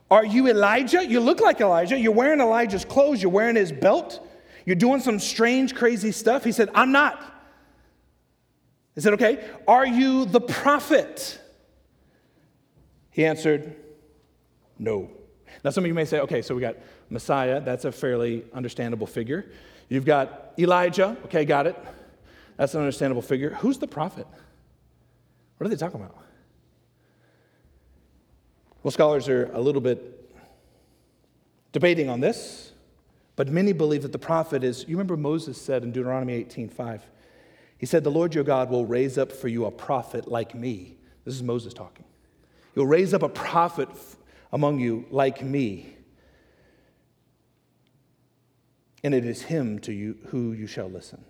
Are 0.10 0.26
you 0.26 0.48
Elijah? 0.48 1.06
You 1.06 1.20
look 1.20 1.40
like 1.40 1.62
Elijah. 1.62 2.00
You're 2.00 2.12
wearing 2.14 2.40
Elijah's 2.40 2.84
clothes. 2.84 3.22
You're 3.22 3.32
wearing 3.32 3.56
his 3.56 3.72
belt. 3.72 4.28
You're 4.66 4.76
doing 4.76 5.02
some 5.02 5.20
strange, 5.20 5.76
crazy 5.76 6.12
stuff. 6.12 6.44
He 6.44 6.52
said, 6.52 6.72
I'm 6.74 6.92
not. 6.92 7.22
He 8.96 9.02
said, 9.02 9.14
Okay, 9.14 9.48
are 9.68 9.86
you 9.86 10.26
the 10.26 10.42
prophet? 10.42 11.40
He 13.12 13.24
answered, 13.24 13.76
No. 14.80 15.12
Now, 15.64 15.70
some 15.70 15.84
of 15.84 15.88
you 15.88 15.94
may 15.94 16.06
say, 16.06 16.20
okay, 16.20 16.42
so 16.42 16.56
we 16.56 16.62
got 16.62 16.76
Messiah, 17.10 17.62
that's 17.62 17.86
a 17.86 17.92
fairly 17.92 18.44
understandable 18.54 19.08
figure. 19.08 19.46
You've 19.90 20.06
got 20.06 20.54
Elijah, 20.58 21.18
okay, 21.26 21.46
got 21.46 21.68
it. 21.68 21.78
That's 22.58 22.74
an 22.74 22.82
understandable 22.82 23.22
figure. 23.22 23.52
Who's 23.52 23.78
the 23.78 23.88
prophet? 23.88 24.28
What 25.58 25.68
are 25.68 25.70
they 25.70 25.76
talking 25.76 26.00
about? 26.00 26.18
Well, 28.84 28.92
scholars 28.92 29.28
are 29.30 29.52
a 29.54 29.60
little 29.60 29.82
bit 29.82 30.34
debating 31.72 32.10
on 32.10 32.20
this, 32.20 32.72
but 33.36 33.50
many 33.50 33.74
believe 33.74 34.04
that 34.04 34.12
the 34.12 34.20
prophet 34.20 34.64
is, 34.64 34.86
you 34.88 34.96
remember 34.96 35.18
Moses 35.18 35.60
said 35.60 35.84
in 35.84 35.92
Deuteronomy 35.92 36.44
18:5, 36.44 37.02
he 37.78 37.86
said, 37.86 38.04
The 38.04 38.12
Lord 38.12 38.34
your 38.34 38.44
God 38.44 38.70
will 38.70 38.86
raise 38.86 39.18
up 39.18 39.32
for 39.32 39.48
you 39.48 39.66
a 39.66 39.72
prophet 39.72 40.28
like 40.28 40.56
me. 40.56 40.98
This 41.26 41.36
is 41.36 41.44
Moses 41.44 41.74
talking. 41.74 42.06
He'll 42.74 42.86
raise 42.86 43.14
up 43.14 43.24
a 43.24 43.30
prophet 43.30 43.90
among 44.56 44.80
you 44.80 45.06
like 45.12 45.44
me. 45.44 45.94
And 49.04 49.14
it 49.14 49.26
is 49.26 49.42
him 49.42 49.80
to 49.80 49.92
you 49.92 50.18
who 50.28 50.54
you 50.54 50.66
shall 50.66 50.90
listen. 50.90 51.26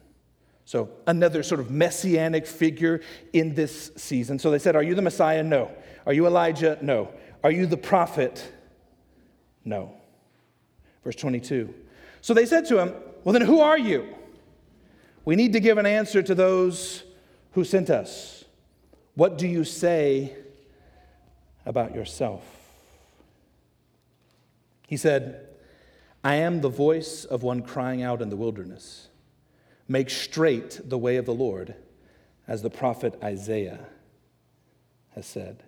So, 0.63 0.91
another 1.07 1.41
sort 1.41 1.59
of 1.59 1.71
messianic 1.71 2.45
figure 2.45 3.01
in 3.33 3.55
this 3.55 3.91
season. 3.97 4.37
So 4.37 4.51
they 4.51 4.59
said, 4.59 4.75
Are 4.75 4.83
you 4.83 4.93
the 4.93 5.01
Messiah? 5.01 5.41
No. 5.41 5.71
Are 6.05 6.13
you 6.13 6.27
Elijah? 6.27 6.77
No. 6.81 7.11
Are 7.43 7.49
you 7.49 7.65
the 7.65 7.77
prophet? 7.77 8.51
No. 9.63 9.91
Verse 11.03 11.15
22. 11.15 11.73
So 12.21 12.35
they 12.35 12.45
said 12.45 12.65
to 12.65 12.79
him, 12.79 12.93
Well, 13.23 13.33
then 13.33 13.41
who 13.41 13.59
are 13.59 13.77
you? 13.77 14.07
We 15.25 15.35
need 15.35 15.53
to 15.53 15.59
give 15.59 15.79
an 15.79 15.87
answer 15.87 16.21
to 16.21 16.35
those 16.35 17.03
who 17.53 17.63
sent 17.63 17.89
us. 17.89 18.45
What 19.15 19.39
do 19.39 19.47
you 19.47 19.63
say 19.63 20.35
about 21.65 21.95
yourself? 21.95 22.54
He 24.87 24.97
said, 24.97 25.47
I 26.23 26.35
am 26.35 26.61
the 26.61 26.69
voice 26.69 27.25
of 27.25 27.43
one 27.43 27.61
crying 27.61 28.01
out 28.01 28.21
in 28.21 28.29
the 28.29 28.35
wilderness. 28.35 29.09
Make 29.87 30.09
straight 30.09 30.81
the 30.83 30.97
way 30.97 31.17
of 31.17 31.25
the 31.25 31.33
Lord, 31.33 31.75
as 32.47 32.61
the 32.61 32.69
prophet 32.69 33.19
Isaiah 33.23 33.85
has 35.13 35.25
said. 35.25 35.63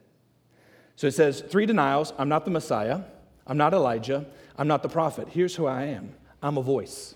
So 0.96 1.08
it 1.08 1.14
says 1.14 1.42
three 1.42 1.66
denials 1.66 2.14
I'm 2.18 2.30
not 2.30 2.46
the 2.46 2.52
Messiah, 2.52 3.02
I'm 3.46 3.58
not 3.58 3.74
Elijah, 3.74 4.26
I'm 4.58 4.68
not 4.68 4.82
the 4.82 4.90
prophet. 4.90 5.30
Here's 5.30 5.56
who 5.56 5.68
I 5.68 5.84
am 5.84 6.16
I'm 6.42 6.58
a 6.58 6.62
voice. 6.62 7.16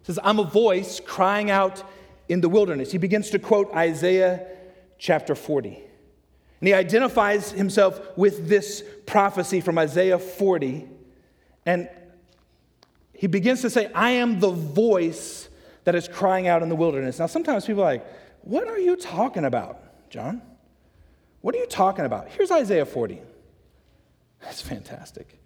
It 0.00 0.06
says, 0.06 0.18
I'm 0.24 0.40
a 0.40 0.44
voice 0.44 1.00
crying 1.00 1.50
out 1.50 1.82
in 2.28 2.40
the 2.40 2.48
wilderness. 2.48 2.90
He 2.90 2.98
begins 2.98 3.30
to 3.30 3.38
quote 3.38 3.72
Isaiah 3.72 4.46
chapter 4.98 5.34
40. 5.34 5.80
And 6.62 6.68
he 6.68 6.74
identifies 6.74 7.50
himself 7.50 8.16
with 8.16 8.46
this 8.46 8.84
prophecy 9.04 9.60
from 9.60 9.78
Isaiah 9.78 10.16
40. 10.16 10.88
And 11.66 11.88
he 13.12 13.26
begins 13.26 13.62
to 13.62 13.70
say, 13.70 13.90
I 13.92 14.10
am 14.10 14.38
the 14.38 14.52
voice 14.52 15.48
that 15.82 15.96
is 15.96 16.06
crying 16.06 16.46
out 16.46 16.62
in 16.62 16.68
the 16.68 16.76
wilderness. 16.76 17.18
Now, 17.18 17.26
sometimes 17.26 17.66
people 17.66 17.82
are 17.82 17.86
like, 17.86 18.06
What 18.42 18.68
are 18.68 18.78
you 18.78 18.94
talking 18.94 19.44
about, 19.44 20.08
John? 20.08 20.40
What 21.40 21.56
are 21.56 21.58
you 21.58 21.66
talking 21.66 22.04
about? 22.04 22.28
Here's 22.28 22.52
Isaiah 22.52 22.86
40. 22.86 23.20
That's 24.40 24.60
fantastic. 24.62 25.40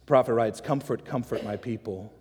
The 0.00 0.06
prophet 0.06 0.34
writes, 0.34 0.60
Comfort, 0.60 1.06
comfort 1.06 1.42
my 1.42 1.56
people. 1.56 2.12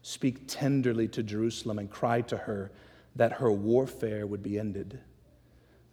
Speak 0.00 0.48
tenderly 0.48 1.06
to 1.08 1.22
Jerusalem 1.22 1.78
and 1.78 1.90
cry 1.90 2.22
to 2.22 2.38
her 2.38 2.72
that 3.14 3.32
her 3.32 3.52
warfare 3.52 4.26
would 4.26 4.42
be 4.42 4.58
ended, 4.58 5.00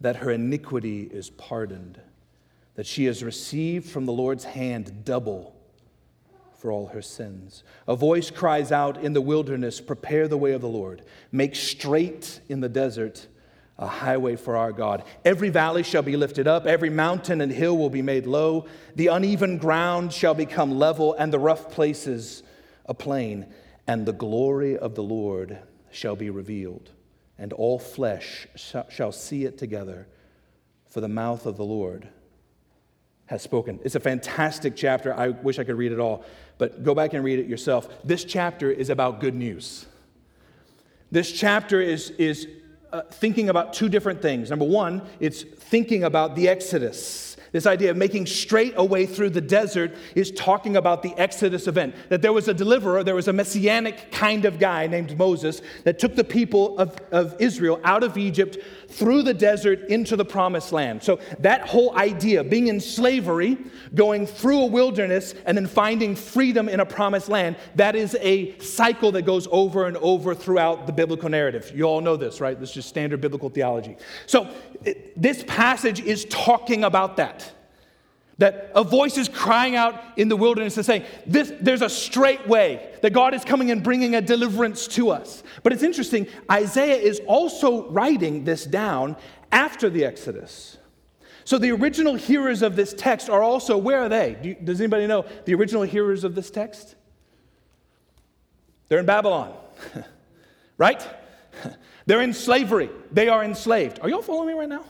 that 0.01 0.17
her 0.17 0.31
iniquity 0.31 1.03
is 1.03 1.29
pardoned, 1.29 1.99
that 2.75 2.85
she 2.85 3.05
has 3.05 3.23
received 3.23 3.89
from 3.89 4.05
the 4.05 4.13
Lord's 4.13 4.45
hand 4.45 5.03
double 5.03 5.55
for 6.57 6.71
all 6.71 6.87
her 6.87 7.01
sins. 7.01 7.63
A 7.87 7.95
voice 7.95 8.29
cries 8.29 8.71
out 8.71 8.97
in 8.97 9.13
the 9.13 9.21
wilderness, 9.21 9.79
Prepare 9.79 10.27
the 10.27 10.37
way 10.37 10.51
of 10.51 10.61
the 10.61 10.67
Lord, 10.67 11.03
make 11.31 11.55
straight 11.55 12.41
in 12.49 12.59
the 12.59 12.69
desert 12.69 13.27
a 13.77 13.87
highway 13.87 14.35
for 14.35 14.57
our 14.57 14.73
God. 14.73 15.03
Every 15.23 15.49
valley 15.49 15.83
shall 15.83 16.01
be 16.01 16.17
lifted 16.17 16.47
up, 16.47 16.65
every 16.65 16.89
mountain 16.89 17.39
and 17.39 17.51
hill 17.51 17.77
will 17.77 17.89
be 17.89 18.01
made 18.01 18.27
low, 18.27 18.65
the 18.95 19.07
uneven 19.07 19.57
ground 19.57 20.11
shall 20.11 20.33
become 20.33 20.77
level, 20.77 21.13
and 21.13 21.31
the 21.31 21.39
rough 21.39 21.71
places 21.71 22.43
a 22.85 22.93
plain 22.93 23.45
and 23.87 24.05
the 24.05 24.13
glory 24.13 24.77
of 24.77 24.95
the 24.95 25.03
Lord 25.03 25.59
shall 25.91 26.15
be 26.15 26.29
revealed, 26.29 26.91
and 27.39 27.53
all 27.53 27.79
flesh 27.79 28.47
shall 28.89 29.11
see 29.11 29.45
it 29.45 29.57
together, 29.57 30.07
for 30.87 31.01
the 31.01 31.07
mouth 31.07 31.45
of 31.45 31.57
the 31.57 31.63
Lord 31.63 32.09
has 33.27 33.41
spoken. 33.41 33.79
It's 33.83 33.95
a 33.95 33.99
fantastic 33.99 34.75
chapter. 34.75 35.13
I 35.13 35.29
wish 35.29 35.59
I 35.59 35.63
could 35.63 35.77
read 35.77 35.91
it 35.91 35.99
all, 35.99 36.25
but 36.57 36.83
go 36.83 36.93
back 36.93 37.13
and 37.13 37.23
read 37.23 37.39
it 37.39 37.47
yourself. 37.47 37.87
This 38.03 38.23
chapter 38.23 38.69
is 38.71 38.89
about 38.89 39.19
good 39.19 39.35
news. 39.35 39.85
This 41.11 41.31
chapter 41.31 41.79
is, 41.79 42.09
is 42.11 42.47
uh, 42.91 43.03
thinking 43.03 43.49
about 43.49 43.73
two 43.73 43.87
different 43.87 44.21
things. 44.21 44.49
Number 44.49 44.65
one, 44.65 45.07
it's 45.19 45.43
thinking 45.43 46.03
about 46.03 46.35
the 46.35 46.49
Exodus 46.49 47.28
this 47.51 47.65
idea 47.65 47.91
of 47.91 47.97
making 47.97 48.25
straight 48.25 48.73
a 48.77 48.83
way 48.83 49.05
through 49.05 49.31
the 49.31 49.41
desert 49.41 49.95
is 50.15 50.31
talking 50.31 50.77
about 50.77 51.01
the 51.03 51.13
Exodus 51.17 51.67
event. 51.67 51.95
That 52.09 52.21
there 52.21 52.33
was 52.33 52.47
a 52.47 52.53
deliverer, 52.53 53.03
there 53.03 53.15
was 53.15 53.27
a 53.27 53.33
messianic 53.33 54.11
kind 54.11 54.45
of 54.45 54.59
guy 54.59 54.87
named 54.87 55.17
Moses 55.17 55.61
that 55.83 55.99
took 55.99 56.15
the 56.15 56.23
people 56.23 56.77
of, 56.77 56.97
of 57.11 57.35
Israel 57.39 57.79
out 57.83 58.03
of 58.03 58.17
Egypt 58.17 58.57
through 58.89 59.23
the 59.23 59.33
desert 59.33 59.81
into 59.89 60.15
the 60.15 60.25
promised 60.25 60.71
land. 60.71 61.03
So 61.03 61.19
that 61.39 61.67
whole 61.67 61.95
idea, 61.95 62.43
being 62.43 62.67
in 62.67 62.79
slavery, 62.79 63.57
going 63.95 64.25
through 64.25 64.61
a 64.61 64.65
wilderness, 64.65 65.35
and 65.45 65.57
then 65.57 65.67
finding 65.67 66.15
freedom 66.15 66.67
in 66.67 66.79
a 66.79 66.85
promised 66.85 67.29
land, 67.29 67.55
that 67.75 67.95
is 67.95 68.17
a 68.19 68.57
cycle 68.59 69.11
that 69.13 69.23
goes 69.23 69.47
over 69.51 69.85
and 69.85 69.97
over 69.97 70.33
throughout 70.33 70.87
the 70.87 70.93
biblical 70.93 71.29
narrative. 71.29 71.71
You 71.73 71.83
all 71.83 72.01
know 72.01 72.17
this, 72.17 72.41
right? 72.41 72.59
This 72.59 72.69
is 72.69 72.75
just 72.75 72.89
standard 72.89 73.21
biblical 73.21 73.49
theology. 73.49 73.97
So 74.25 74.53
it, 74.83 75.19
this 75.21 75.43
passage 75.47 76.01
is 76.01 76.25
talking 76.25 76.83
about 76.83 77.17
that. 77.17 77.51
That 78.39 78.71
a 78.73 78.83
voice 78.83 79.17
is 79.17 79.29
crying 79.29 79.75
out 79.75 80.01
in 80.17 80.27
the 80.27 80.35
wilderness 80.35 80.77
and 80.77 80.85
saying, 80.85 81.03
this, 81.25 81.53
There's 81.61 81.81
a 81.81 81.89
straight 81.89 82.47
way, 82.47 82.93
that 83.01 83.13
God 83.13 83.33
is 83.33 83.45
coming 83.45 83.69
and 83.69 83.83
bringing 83.83 84.15
a 84.15 84.21
deliverance 84.21 84.87
to 84.89 85.11
us. 85.11 85.43
But 85.61 85.73
it's 85.73 85.83
interesting, 85.83 86.27
Isaiah 86.51 86.95
is 86.95 87.21
also 87.27 87.89
writing 87.89 88.45
this 88.45 88.65
down 88.65 89.15
after 89.51 89.89
the 89.89 90.05
Exodus. 90.05 90.77
So 91.43 91.57
the 91.57 91.71
original 91.71 92.15
hearers 92.15 92.61
of 92.61 92.75
this 92.75 92.93
text 92.93 93.29
are 93.29 93.41
also, 93.41 93.77
where 93.77 93.99
are 93.99 94.09
they? 94.09 94.37
Do 94.41 94.49
you, 94.49 94.55
does 94.55 94.79
anybody 94.79 95.07
know 95.07 95.25
the 95.45 95.55
original 95.55 95.83
hearers 95.83 96.23
of 96.23 96.35
this 96.35 96.51
text? 96.51 96.95
They're 98.87 98.99
in 98.99 99.05
Babylon, 99.05 99.53
right? 100.77 101.05
They're 102.05 102.21
in 102.21 102.33
slavery. 102.33 102.89
They 103.11 103.29
are 103.29 103.43
enslaved. 103.43 103.99
Are 104.01 104.09
y'all 104.09 104.21
following 104.21 104.49
me 104.49 104.53
right 104.53 104.69
now? 104.69 104.85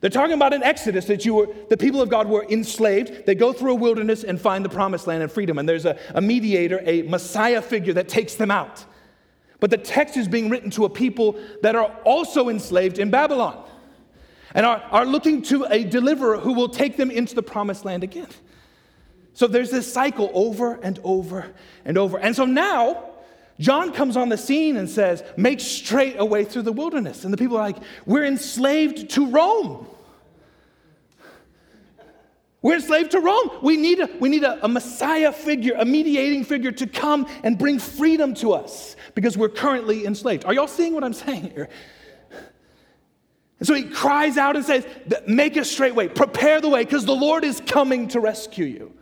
They're 0.00 0.10
talking 0.10 0.34
about 0.34 0.54
an 0.54 0.62
exodus 0.62 1.04
that 1.06 1.26
you 1.26 1.34
were, 1.34 1.48
the 1.68 1.76
people 1.76 2.00
of 2.00 2.08
God 2.08 2.26
were 2.26 2.44
enslaved. 2.48 3.26
They 3.26 3.34
go 3.34 3.52
through 3.52 3.72
a 3.72 3.76
wilderness 3.76 4.24
and 4.24 4.40
find 4.40 4.64
the 4.64 4.70
promised 4.70 5.06
land 5.06 5.22
and 5.22 5.30
freedom. 5.30 5.58
And 5.58 5.68
there's 5.68 5.84
a, 5.84 5.98
a 6.14 6.22
mediator, 6.22 6.80
a 6.84 7.02
Messiah 7.02 7.60
figure 7.60 7.92
that 7.94 8.08
takes 8.08 8.34
them 8.34 8.50
out. 8.50 8.84
But 9.60 9.70
the 9.70 9.76
text 9.76 10.16
is 10.16 10.26
being 10.26 10.48
written 10.48 10.70
to 10.70 10.86
a 10.86 10.90
people 10.90 11.38
that 11.62 11.76
are 11.76 11.94
also 12.04 12.48
enslaved 12.48 12.98
in 12.98 13.10
Babylon 13.10 13.62
and 14.54 14.64
are, 14.64 14.82
are 14.90 15.04
looking 15.04 15.42
to 15.42 15.66
a 15.70 15.84
deliverer 15.84 16.38
who 16.38 16.54
will 16.54 16.70
take 16.70 16.96
them 16.96 17.10
into 17.10 17.34
the 17.34 17.42
promised 17.42 17.84
land 17.84 18.02
again. 18.02 18.28
So 19.34 19.46
there's 19.46 19.70
this 19.70 19.90
cycle 19.92 20.30
over 20.34 20.74
and 20.82 20.98
over 21.04 21.52
and 21.84 21.98
over. 21.98 22.18
And 22.18 22.34
so 22.34 22.46
now, 22.46 23.09
John 23.60 23.92
comes 23.92 24.16
on 24.16 24.30
the 24.30 24.38
scene 24.38 24.78
and 24.78 24.88
says, 24.88 25.22
Make 25.36 25.60
straight 25.60 26.16
a 26.18 26.24
way 26.24 26.44
through 26.44 26.62
the 26.62 26.72
wilderness. 26.72 27.24
And 27.24 27.32
the 27.32 27.36
people 27.36 27.58
are 27.58 27.62
like, 27.62 27.76
We're 28.06 28.24
enslaved 28.24 29.10
to 29.10 29.26
Rome. 29.30 29.86
We're 32.62 32.76
enslaved 32.76 33.12
to 33.12 33.20
Rome. 33.20 33.50
We 33.62 33.76
need, 33.76 34.00
a, 34.00 34.10
we 34.18 34.28
need 34.28 34.44
a, 34.44 34.62
a 34.64 34.68
Messiah 34.68 35.32
figure, 35.32 35.74
a 35.78 35.84
mediating 35.84 36.44
figure 36.44 36.72
to 36.72 36.86
come 36.86 37.26
and 37.42 37.58
bring 37.58 37.78
freedom 37.78 38.34
to 38.36 38.52
us 38.52 38.96
because 39.14 39.36
we're 39.36 39.48
currently 39.48 40.04
enslaved. 40.04 40.44
Are 40.46 40.52
y'all 40.52 40.66
seeing 40.66 40.94
what 40.94 41.04
I'm 41.04 41.12
saying 41.12 41.50
here? 41.50 41.68
And 43.58 43.66
so 43.66 43.74
he 43.74 43.84
cries 43.84 44.38
out 44.38 44.56
and 44.56 44.64
says, 44.64 44.86
Make 45.26 45.58
a 45.58 45.66
straight 45.66 45.94
way, 45.94 46.08
prepare 46.08 46.62
the 46.62 46.70
way, 46.70 46.82
because 46.82 47.04
the 47.04 47.14
Lord 47.14 47.44
is 47.44 47.60
coming 47.66 48.08
to 48.08 48.20
rescue 48.20 48.64
you. 48.64 48.94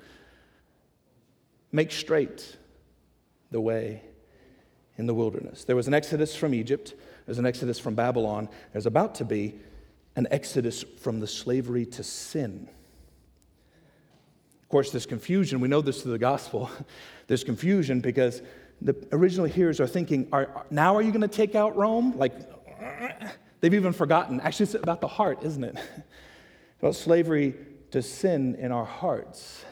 Make 1.70 1.92
straight 1.92 2.56
the 3.52 3.60
way 3.60 4.02
in 4.98 5.06
the 5.06 5.14
wilderness. 5.14 5.64
There 5.64 5.76
was 5.76 5.88
an 5.88 5.94
exodus 5.94 6.36
from 6.36 6.52
Egypt, 6.52 6.94
there's 7.24 7.38
an 7.38 7.46
exodus 7.46 7.78
from 7.78 7.94
Babylon, 7.94 8.48
there's 8.72 8.86
about 8.86 9.14
to 9.16 9.24
be 9.24 9.54
an 10.16 10.26
exodus 10.30 10.84
from 11.00 11.20
the 11.20 11.26
slavery 11.26 11.86
to 11.86 12.02
sin. 12.02 12.68
Of 14.62 14.68
course, 14.68 14.90
there's 14.90 15.06
confusion. 15.06 15.60
We 15.60 15.68
know 15.68 15.80
this 15.80 16.02
through 16.02 16.12
the 16.12 16.18
gospel. 16.18 16.70
There's 17.26 17.42
confusion 17.42 18.00
because 18.00 18.42
the 18.82 18.94
original 19.12 19.46
hearers 19.46 19.80
are 19.80 19.86
thinking, 19.86 20.28
are, 20.30 20.66
now 20.70 20.94
are 20.96 21.00
you 21.00 21.10
going 21.10 21.22
to 21.22 21.28
take 21.28 21.54
out 21.54 21.74
Rome? 21.76 22.18
Like, 22.18 22.34
they've 23.60 23.72
even 23.72 23.94
forgotten. 23.94 24.40
Actually, 24.40 24.64
it's 24.64 24.74
about 24.74 25.00
the 25.00 25.08
heart, 25.08 25.42
isn't 25.42 25.64
it? 25.64 25.76
about 26.80 26.96
slavery 26.96 27.54
to 27.92 28.02
sin 28.02 28.56
in 28.56 28.70
our 28.70 28.84
hearts, 28.84 29.64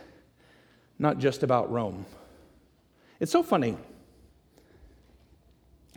not 0.99 1.18
just 1.18 1.42
about 1.42 1.71
Rome. 1.71 2.06
It's 3.21 3.33
so 3.33 3.42
funny. 3.42 3.76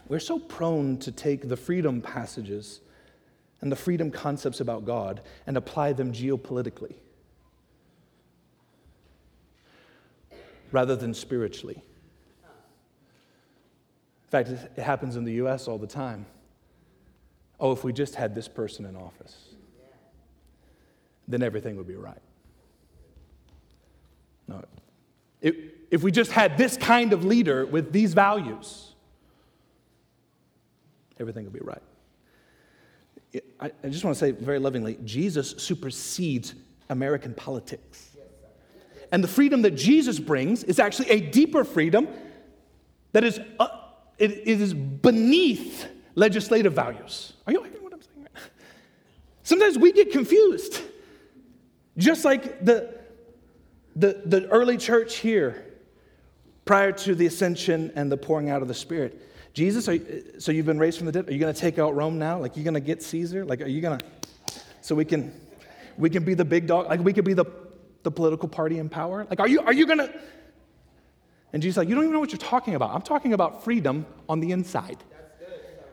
We're 0.09 0.19
so 0.19 0.39
prone 0.39 0.97
to 0.97 1.11
take 1.11 1.47
the 1.47 1.55
freedom 1.55 2.01
passages 2.01 2.81
and 3.61 3.71
the 3.71 3.77
freedom 3.77 4.11
concepts 4.11 4.59
about 4.59 4.83
God 4.83 5.21
and 5.47 5.55
apply 5.55 5.93
them 5.93 6.11
geopolitically. 6.11 6.95
rather 10.71 10.95
than 10.95 11.13
spiritually. 11.13 11.81
In 14.23 14.29
fact, 14.29 14.49
it 14.49 14.81
happens 14.81 15.15
in 15.15 15.23
the 15.23 15.33
US 15.33 15.67
all 15.67 15.77
the 15.77 15.87
time. 15.87 16.25
Oh, 17.59 17.71
if 17.71 17.83
we 17.83 17.91
just 17.91 18.15
had 18.15 18.35
this 18.35 18.47
person 18.47 18.85
in 18.85 18.95
office, 18.95 19.35
then 21.27 21.43
everything 21.43 21.75
would 21.77 21.87
be 21.87 21.95
right. 21.95 22.21
No. 24.47 24.63
If, 25.41 25.55
if 25.91 26.03
we 26.03 26.11
just 26.11 26.31
had 26.31 26.57
this 26.57 26.77
kind 26.77 27.13
of 27.13 27.25
leader 27.25 27.65
with 27.65 27.91
these 27.91 28.13
values, 28.13 28.88
everything 31.19 31.45
will 31.45 31.51
be 31.51 31.59
right. 31.59 31.81
I, 33.59 33.71
just 33.89 34.03
want 34.03 34.15
to 34.15 34.19
say 34.19 34.31
very 34.31 34.59
lovingly 34.59 34.97
Jesus 35.03 35.51
supersedes 35.57 36.55
American 36.89 37.33
politics. 37.33 38.17
And 39.11 39.23
the 39.23 39.27
freedom 39.27 39.61
that 39.63 39.71
Jesus 39.71 40.19
brings 40.19 40.63
is 40.63 40.79
actually 40.79 41.09
a 41.09 41.19
deeper 41.19 41.63
freedom 41.63 42.07
that 43.11 43.23
is, 43.23 43.39
uh, 43.59 43.67
it 44.17 44.31
is 44.31 44.73
beneath 44.73 45.87
legislative 46.15 46.73
values. 46.73 47.33
Are 47.47 47.53
you 47.53 47.63
hearing 47.63 47.83
what 47.83 47.93
I'm 47.93 48.01
saying? 48.01 48.27
Sometimes 49.43 49.77
we 49.77 49.91
get 49.91 50.11
confused. 50.11 50.81
Just 51.97 52.23
like 52.23 52.63
the, 52.63 52.99
the, 53.95 54.21
the 54.25 54.47
early 54.49 54.77
church 54.77 55.17
here, 55.17 55.65
prior 56.65 56.91
to 56.91 57.15
the 57.15 57.25
ascension 57.25 57.91
and 57.95 58.11
the 58.11 58.17
pouring 58.17 58.49
out 58.49 58.61
of 58.61 58.67
the 58.67 58.75
Spirit, 58.75 59.19
Jesus, 59.53 59.87
you, 59.87 60.23
so 60.39 60.51
you've 60.51 60.65
been 60.65 60.79
raised 60.79 60.97
from 60.97 61.07
the 61.07 61.11
dead. 61.11 61.27
Are 61.27 61.33
you 61.33 61.39
going 61.39 61.53
to 61.53 61.59
take 61.59 61.79
out 61.79 61.95
Rome 61.95 62.19
now? 62.19 62.39
Like, 62.39 62.55
you're 62.55 62.63
going 62.63 62.75
to 62.75 62.79
get 62.79 63.01
Caesar? 63.03 63.45
Like, 63.45 63.61
are 63.61 63.67
you 63.67 63.81
going 63.81 63.99
to, 63.99 64.05
so 64.81 64.95
we 64.95 65.05
can, 65.05 65.33
we 65.97 66.09
can 66.09 66.23
be 66.23 66.33
the 66.33 66.45
big 66.45 66.67
dog? 66.67 66.87
Like, 66.87 67.01
we 67.01 67.13
could 67.13 67.25
be 67.25 67.33
the, 67.33 67.45
the 68.03 68.11
political 68.11 68.47
party 68.47 68.77
in 68.77 68.89
power? 68.89 69.25
Like, 69.29 69.39
are 69.39 69.47
you, 69.47 69.61
are 69.61 69.73
you 69.73 69.85
going 69.85 69.99
to? 69.99 70.13
And 71.51 71.63
Jesus 71.63 71.77
like, 71.77 71.89
you 71.89 71.95
don't 71.95 72.03
even 72.03 72.13
know 72.13 72.19
what 72.19 72.31
you're 72.31 72.37
talking 72.37 72.75
about. 72.75 72.91
I'm 72.93 73.01
talking 73.01 73.33
about 73.33 73.63
freedom 73.63 74.05
on 74.27 74.39
the 74.39 74.51
inside. 74.51 74.97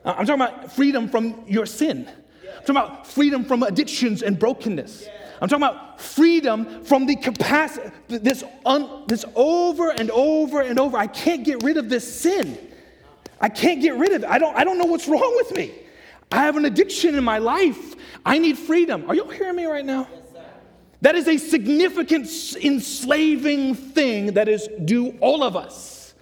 I'm 0.04 0.26
talking 0.26 0.42
about 0.42 0.72
freedom 0.72 1.08
from 1.08 1.44
your 1.48 1.66
sin. 1.66 2.06
I'm 2.08 2.60
talking 2.60 2.76
about 2.76 3.06
freedom 3.06 3.44
from 3.44 3.62
addictions 3.62 4.22
and 4.22 4.38
brokenness. 4.38 5.08
I'm 5.40 5.48
talking 5.48 5.64
about 5.64 6.00
freedom 6.00 6.84
from 6.84 7.06
the 7.06 7.16
capacity, 7.16 7.90
this, 8.08 8.44
un, 8.64 9.04
this 9.08 9.24
over 9.34 9.90
and 9.90 10.10
over 10.10 10.60
and 10.60 10.78
over. 10.78 10.96
I 10.96 11.06
can't 11.06 11.44
get 11.44 11.62
rid 11.62 11.76
of 11.76 11.88
this 11.88 12.20
sin. 12.20 12.58
I 13.40 13.48
can't 13.48 13.82
get 13.82 13.96
rid 13.96 14.12
of 14.12 14.22
it. 14.22 14.28
I 14.28 14.38
don't, 14.38 14.56
I 14.56 14.64
don't 14.64 14.78
know 14.78 14.86
what's 14.86 15.08
wrong 15.08 15.32
with 15.36 15.54
me. 15.54 15.72
I 16.30 16.38
have 16.38 16.56
an 16.56 16.64
addiction 16.64 17.14
in 17.14 17.24
my 17.24 17.38
life. 17.38 17.94
I 18.24 18.38
need 18.38 18.58
freedom. 18.58 19.04
Are 19.08 19.14
you 19.14 19.28
hearing 19.28 19.56
me 19.56 19.66
right 19.66 19.84
now? 19.84 20.08
that 21.02 21.14
is 21.14 21.28
a 21.28 21.36
significant 21.36 22.26
enslaving 22.56 23.74
thing 23.74 24.32
that 24.32 24.48
is 24.48 24.68
due 24.84 25.16
all 25.20 25.44
of 25.44 25.54
us 25.54 26.14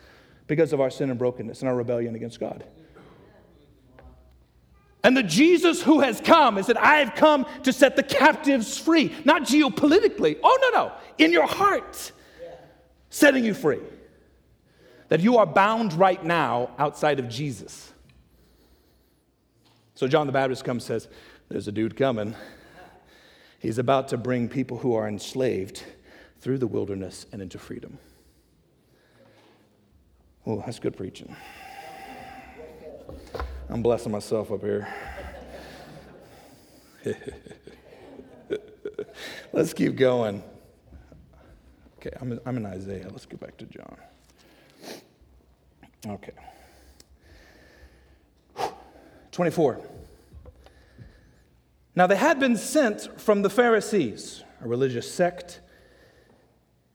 because 0.47 0.73
of 0.73 0.81
our 0.81 0.91
sin 0.91 1.11
and 1.11 1.19
brokenness 1.19 1.61
and 1.61 1.69
our 1.69 1.77
rebellion 1.77 2.15
against 2.15 2.41
God. 2.41 2.65
And 5.05 5.17
the 5.17 5.23
Jesus 5.23 5.83
who 5.83 6.01
has 6.01 6.21
come 6.21 6.59
is 6.59 6.67
that 6.67 6.79
I 6.79 6.97
have 6.97 7.15
come 7.15 7.47
to 7.63 7.73
set 7.73 7.95
the 7.95 8.03
captives 8.03 8.77
free, 8.77 9.15
not 9.25 9.43
geopolitically. 9.43 10.39
Oh, 10.43 10.59
no, 10.61 10.87
no, 10.87 10.93
in 11.19 11.31
your 11.31 11.47
heart, 11.47 12.11
setting 13.11 13.45
you 13.45 13.55
free 13.55 13.81
that 15.09 15.21
you 15.21 15.39
are 15.39 15.47
bound 15.47 15.93
right 15.95 16.23
now 16.25 16.71
outside 16.79 17.19
of 17.19 17.29
Jesus. 17.29 17.93
So 19.95 20.09
John 20.09 20.27
the 20.27 20.33
Baptist 20.33 20.65
comes 20.65 20.89
and 20.89 21.03
says, 21.03 21.09
There's 21.49 21.69
a 21.69 21.73
dude 21.73 21.97
coming. 21.97 22.35
He's 23.59 23.79
about 23.79 24.09
to 24.09 24.17
bring 24.17 24.49
people 24.49 24.79
who 24.79 24.95
are 24.95 25.09
enslaved 25.09 25.83
through 26.41 26.59
the 26.59 26.67
wilderness 26.67 27.27
and 27.33 27.41
into 27.41 27.59
freedom. 27.59 27.99
Oh, 30.47 30.63
that's 30.67 30.79
good 30.79 30.97
preaching. 30.97 31.35
I'm 33.71 33.83
blessing 33.83 34.13
myself 34.13 34.53
up 34.53 34.61
here. 34.61 34.87
Let's 39.53 39.73
keep 39.73 39.97
going. 39.97 40.43
Okay, 41.99 42.11
I'm 42.21 42.33
in, 42.33 42.41
I'm 42.45 42.57
in 42.59 42.67
Isaiah. 42.67 43.09
Let's 43.11 43.25
go 43.25 43.39
back 43.39 43.57
to 43.59 43.65
John. 43.65 43.97
Okay. 46.07 46.33
24. 49.33 49.81
Now 51.97 52.07
they 52.07 52.17
had 52.17 52.39
been 52.39 52.57
sent 52.57 53.21
from 53.21 53.43
the 53.43 53.51
Pharisees, 53.51 54.43
a 54.61 54.69
religious 54.69 55.11
sect 55.11 55.61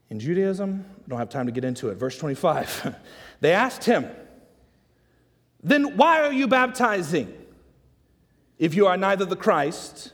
in 0.10 0.20
Judaism. 0.20 0.86
I 1.06 1.10
don't 1.10 1.20
have 1.20 1.30
time 1.30 1.48
to 1.48 1.52
get 1.52 1.64
into 1.64 1.90
it. 1.90 1.96
Verse 1.96 2.18
25. 2.18 2.96
they 3.42 3.52
asked 3.52 3.84
him, 3.84 4.08
Then 5.64 5.98
why 5.98 6.22
are 6.22 6.32
you 6.32 6.48
baptizing 6.48 7.34
if 8.58 8.76
you 8.76 8.88
are 8.88 8.98
neither 8.98 9.26
the 9.26 9.36
Christ, 9.36 10.14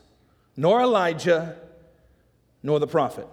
nor 0.55 0.81
Elijah, 0.81 1.57
nor 2.63 2.79
the 2.79 2.87
prophet? 2.87 3.27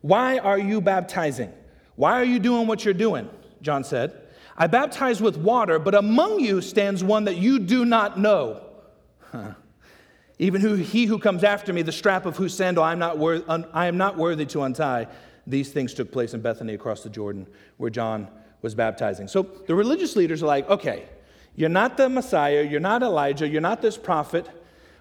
Why 0.00 0.38
are 0.38 0.58
you 0.58 0.80
baptizing? 0.80 1.52
Why 1.96 2.20
are 2.20 2.24
you 2.24 2.38
doing 2.38 2.66
what 2.66 2.84
you're 2.84 2.94
doing? 2.94 3.28
John 3.62 3.84
said. 3.84 4.25
I 4.56 4.66
baptize 4.66 5.20
with 5.20 5.36
water, 5.36 5.78
but 5.78 5.94
among 5.94 6.40
you 6.40 6.60
stands 6.60 7.04
one 7.04 7.24
that 7.24 7.36
you 7.36 7.58
do 7.58 7.84
not 7.84 8.18
know. 8.18 8.62
Huh. 9.32 9.52
Even 10.38 10.60
who, 10.60 10.74
he 10.74 11.06
who 11.06 11.18
comes 11.18 11.44
after 11.44 11.72
me, 11.72 11.82
the 11.82 11.92
strap 11.92 12.26
of 12.26 12.36
whose 12.36 12.54
sandal 12.54 12.84
I 12.84 12.92
am, 12.92 12.98
not 12.98 13.18
wor- 13.18 13.42
un- 13.48 13.66
I 13.72 13.86
am 13.86 13.96
not 13.96 14.16
worthy 14.16 14.46
to 14.46 14.62
untie. 14.62 15.06
These 15.46 15.72
things 15.72 15.94
took 15.94 16.10
place 16.10 16.34
in 16.34 16.40
Bethany 16.40 16.74
across 16.74 17.02
the 17.02 17.10
Jordan, 17.10 17.46
where 17.76 17.90
John 17.90 18.28
was 18.62 18.74
baptizing. 18.74 19.28
So 19.28 19.42
the 19.42 19.74
religious 19.74 20.16
leaders 20.16 20.42
are 20.42 20.46
like, 20.46 20.68
okay, 20.68 21.06
you're 21.54 21.68
not 21.68 21.96
the 21.96 22.08
Messiah, 22.08 22.62
you're 22.62 22.80
not 22.80 23.02
Elijah, 23.02 23.48
you're 23.48 23.60
not 23.60 23.80
this 23.80 23.96
prophet. 23.96 24.48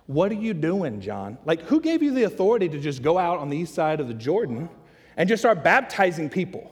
What 0.07 0.31
are 0.31 0.35
you 0.35 0.53
doing, 0.53 1.01
John? 1.01 1.37
Like, 1.45 1.63
who 1.63 1.81
gave 1.81 2.03
you 2.03 2.11
the 2.11 2.23
authority 2.23 2.69
to 2.69 2.79
just 2.79 3.01
go 3.01 3.17
out 3.17 3.39
on 3.39 3.49
the 3.49 3.57
east 3.57 3.73
side 3.73 3.99
of 3.99 4.07
the 4.07 4.13
Jordan 4.13 4.69
and 5.17 5.27
just 5.27 5.41
start 5.41 5.63
baptizing 5.63 6.29
people? 6.29 6.71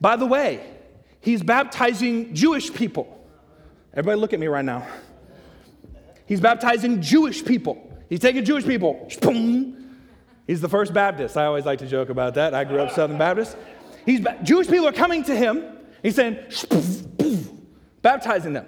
By 0.00 0.16
the 0.16 0.26
way, 0.26 0.64
He's 1.20 1.42
baptizing 1.42 2.34
Jewish 2.34 2.72
people. 2.72 3.14
Everybody, 3.92 4.20
look 4.20 4.32
at 4.32 4.40
me 4.40 4.46
right 4.46 4.64
now. 4.64 4.86
He's 6.26 6.40
baptizing 6.40 7.00
Jewish 7.02 7.44
people. 7.44 7.84
He's 8.08 8.20
taking 8.20 8.44
Jewish 8.44 8.64
people. 8.64 9.08
He's 10.46 10.60
the 10.60 10.68
first 10.68 10.94
Baptist. 10.94 11.36
I 11.36 11.46
always 11.46 11.66
like 11.66 11.80
to 11.80 11.86
joke 11.86 12.08
about 12.08 12.34
that. 12.34 12.54
I 12.54 12.64
grew 12.64 12.80
up 12.80 12.92
Southern 12.92 13.18
Baptist. 13.18 13.56
He's, 14.06 14.24
Jewish 14.42 14.68
people 14.68 14.86
are 14.86 14.92
coming 14.92 15.24
to 15.24 15.36
him. 15.36 15.64
He's 16.02 16.14
saying, 16.14 16.38
baptizing 18.02 18.52
them. 18.52 18.66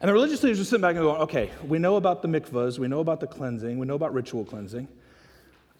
And 0.00 0.08
the 0.08 0.12
religious 0.12 0.42
leaders 0.42 0.60
are 0.60 0.64
sitting 0.64 0.80
back 0.80 0.96
and 0.96 1.04
going, 1.04 1.20
okay, 1.22 1.50
we 1.66 1.78
know 1.78 1.96
about 1.96 2.22
the 2.22 2.28
mikvahs, 2.28 2.78
we 2.78 2.88
know 2.88 3.00
about 3.00 3.20
the 3.20 3.26
cleansing, 3.26 3.78
we 3.78 3.86
know 3.86 3.94
about 3.94 4.14
ritual 4.14 4.44
cleansing. 4.44 4.88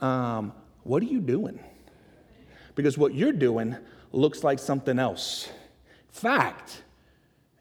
Um, 0.01 0.53
what 0.83 1.03
are 1.03 1.07
you 1.07 1.21
doing? 1.21 1.59
Because 2.75 2.99
what 2.99 3.15
you're 3.15 3.33
doing 3.33 3.77
looks 4.13 4.45
like 4.45 4.59
something 4.59 4.99
else 4.99 5.49
fact, 6.11 6.83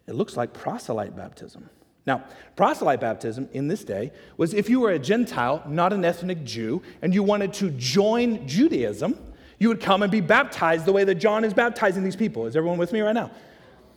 it 0.07 0.15
looks 0.15 0.35
like 0.35 0.53
proselyte 0.53 1.15
baptism. 1.15 1.69
Now, 2.05 2.23
proselyte 2.55 2.99
baptism 2.99 3.49
in 3.53 3.67
this 3.67 3.83
day 3.83 4.11
was 4.37 4.53
if 4.53 4.69
you 4.69 4.79
were 4.79 4.91
a 4.91 4.99
Gentile, 4.99 5.63
not 5.67 5.93
an 5.93 6.03
ethnic 6.03 6.43
Jew, 6.43 6.81
and 7.01 7.13
you 7.13 7.21
wanted 7.21 7.53
to 7.53 7.69
join 7.71 8.47
Judaism, 8.47 9.17
you 9.59 9.67
would 9.67 9.81
come 9.81 10.01
and 10.01 10.11
be 10.11 10.21
baptized 10.21 10.85
the 10.85 10.93
way 10.93 11.03
that 11.03 11.15
John 11.15 11.43
is 11.43 11.53
baptizing 11.53 12.03
these 12.03 12.15
people. 12.15 12.47
Is 12.47 12.55
everyone 12.55 12.79
with 12.79 12.93
me 12.93 13.01
right 13.01 13.13
now? 13.13 13.29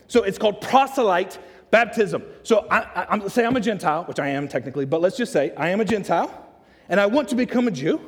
So 0.09 0.25
it's 0.25 0.37
called 0.37 0.61
proselyte 0.61 1.39
baptism. 1.71 2.23
So 2.43 2.67
I, 2.71 3.07
I, 3.09 3.29
say 3.29 3.47
I'm 3.47 3.57
a 3.57 3.61
Gentile, 3.61 4.05
which 4.05 4.21
I 4.21 4.29
am 4.29 4.49
technically, 4.49 4.85
but 4.85 5.01
let's 5.01 5.17
just 5.17 5.33
say 5.33 5.55
I 5.57 5.71
am 5.71 5.81
a 5.81 5.85
Gentile, 5.85 6.31
and 6.89 7.01
I 7.01 7.07
want 7.07 7.29
to 7.31 7.35
become 7.35 7.69
a 7.69 7.71
Jew. 7.71 8.01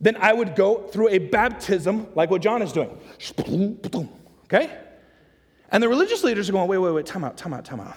Then 0.00 0.16
I 0.16 0.32
would 0.32 0.56
go 0.56 0.88
through 0.88 1.10
a 1.10 1.18
baptism 1.18 2.08
like 2.14 2.30
what 2.30 2.42
John 2.42 2.62
is 2.62 2.72
doing. 2.72 2.98
Okay? 4.44 4.76
And 5.70 5.82
the 5.82 5.88
religious 5.88 6.24
leaders 6.24 6.48
are 6.48 6.52
going, 6.52 6.68
wait, 6.68 6.78
wait, 6.78 6.92
wait, 6.92 7.06
time 7.06 7.24
out, 7.24 7.36
time 7.36 7.52
out, 7.52 7.64
time 7.64 7.80
out. 7.80 7.96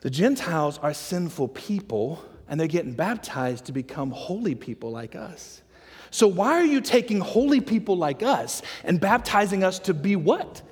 The 0.00 0.10
Gentiles 0.10 0.78
are 0.78 0.94
sinful 0.94 1.48
people, 1.48 2.24
and 2.48 2.58
they're 2.58 2.68
getting 2.68 2.92
baptized 2.92 3.66
to 3.66 3.72
become 3.72 4.10
holy 4.10 4.54
people 4.54 4.90
like 4.90 5.14
us. 5.14 5.62
So, 6.10 6.26
why 6.26 6.54
are 6.54 6.64
you 6.64 6.80
taking 6.80 7.20
holy 7.20 7.60
people 7.60 7.96
like 7.96 8.22
us 8.22 8.62
and 8.82 9.00
baptizing 9.00 9.62
us 9.62 9.78
to 9.80 9.94
be 9.94 10.16
what? 10.16 10.62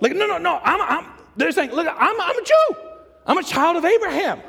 Like, 0.00 0.14
no, 0.14 0.26
no, 0.26 0.38
no. 0.38 0.60
I'm, 0.62 0.80
I'm, 0.80 1.12
they're 1.36 1.52
saying, 1.52 1.72
look, 1.72 1.86
I'm, 1.86 2.20
I'm 2.20 2.38
a 2.38 2.44
Jew. 2.44 2.76
I'm 3.26 3.38
a 3.38 3.42
child 3.42 3.76
of 3.76 3.84
Abraham. 3.84 4.40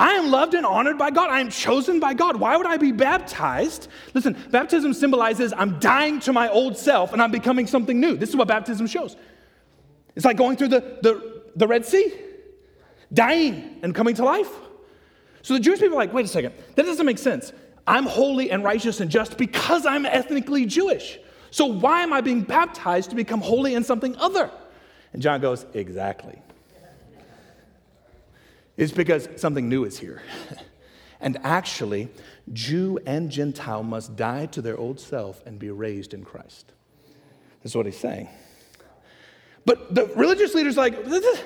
I 0.00 0.12
am 0.12 0.30
loved 0.30 0.54
and 0.54 0.64
honored 0.64 0.96
by 0.96 1.10
God. 1.10 1.28
I 1.28 1.40
am 1.40 1.50
chosen 1.50 2.00
by 2.00 2.14
God. 2.14 2.36
Why 2.36 2.56
would 2.56 2.66
I 2.66 2.78
be 2.78 2.90
baptized? 2.90 3.88
Listen, 4.14 4.34
baptism 4.50 4.94
symbolizes 4.94 5.52
I'm 5.54 5.78
dying 5.78 6.20
to 6.20 6.32
my 6.32 6.48
old 6.48 6.78
self 6.78 7.12
and 7.12 7.20
I'm 7.20 7.30
becoming 7.30 7.66
something 7.66 8.00
new. 8.00 8.16
This 8.16 8.30
is 8.30 8.36
what 8.36 8.48
baptism 8.48 8.86
shows. 8.86 9.14
It's 10.16 10.24
like 10.24 10.38
going 10.38 10.56
through 10.56 10.68
the, 10.68 10.80
the, 11.02 11.42
the 11.54 11.68
Red 11.68 11.84
Sea, 11.84 12.14
dying 13.12 13.78
and 13.82 13.94
coming 13.94 14.14
to 14.14 14.24
life. 14.24 14.50
So 15.42 15.52
the 15.52 15.60
Jewish 15.60 15.80
people 15.80 15.96
are 15.96 16.00
like, 16.00 16.14
wait 16.14 16.24
a 16.24 16.28
second, 16.28 16.54
that 16.76 16.86
doesn't 16.86 17.04
make 17.04 17.18
sense. 17.18 17.52
I'm 17.86 18.06
holy 18.06 18.50
and 18.50 18.64
righteous 18.64 19.00
and 19.00 19.10
just 19.10 19.36
because 19.36 19.84
I'm 19.84 20.06
ethnically 20.06 20.64
Jewish. 20.64 21.18
So 21.50 21.66
why 21.66 22.02
am 22.02 22.14
I 22.14 22.22
being 22.22 22.40
baptized 22.40 23.10
to 23.10 23.16
become 23.16 23.42
holy 23.42 23.74
in 23.74 23.84
something 23.84 24.16
other? 24.16 24.50
And 25.12 25.20
John 25.20 25.42
goes, 25.42 25.66
Exactly. 25.74 26.38
It's 28.80 28.92
because 28.92 29.28
something 29.36 29.68
new 29.68 29.84
is 29.84 29.98
here. 29.98 30.22
and 31.20 31.38
actually, 31.44 32.08
Jew 32.50 32.98
and 33.04 33.30
Gentile 33.30 33.82
must 33.82 34.16
die 34.16 34.46
to 34.46 34.62
their 34.62 34.78
old 34.78 34.98
self 34.98 35.44
and 35.44 35.58
be 35.58 35.70
raised 35.70 36.14
in 36.14 36.24
Christ. 36.24 36.72
That's 37.62 37.74
what 37.74 37.84
he's 37.84 37.98
saying. 37.98 38.30
But 39.66 39.94
the 39.94 40.06
religious 40.16 40.54
leader's 40.54 40.78
like, 40.78 41.04
this, 41.04 41.42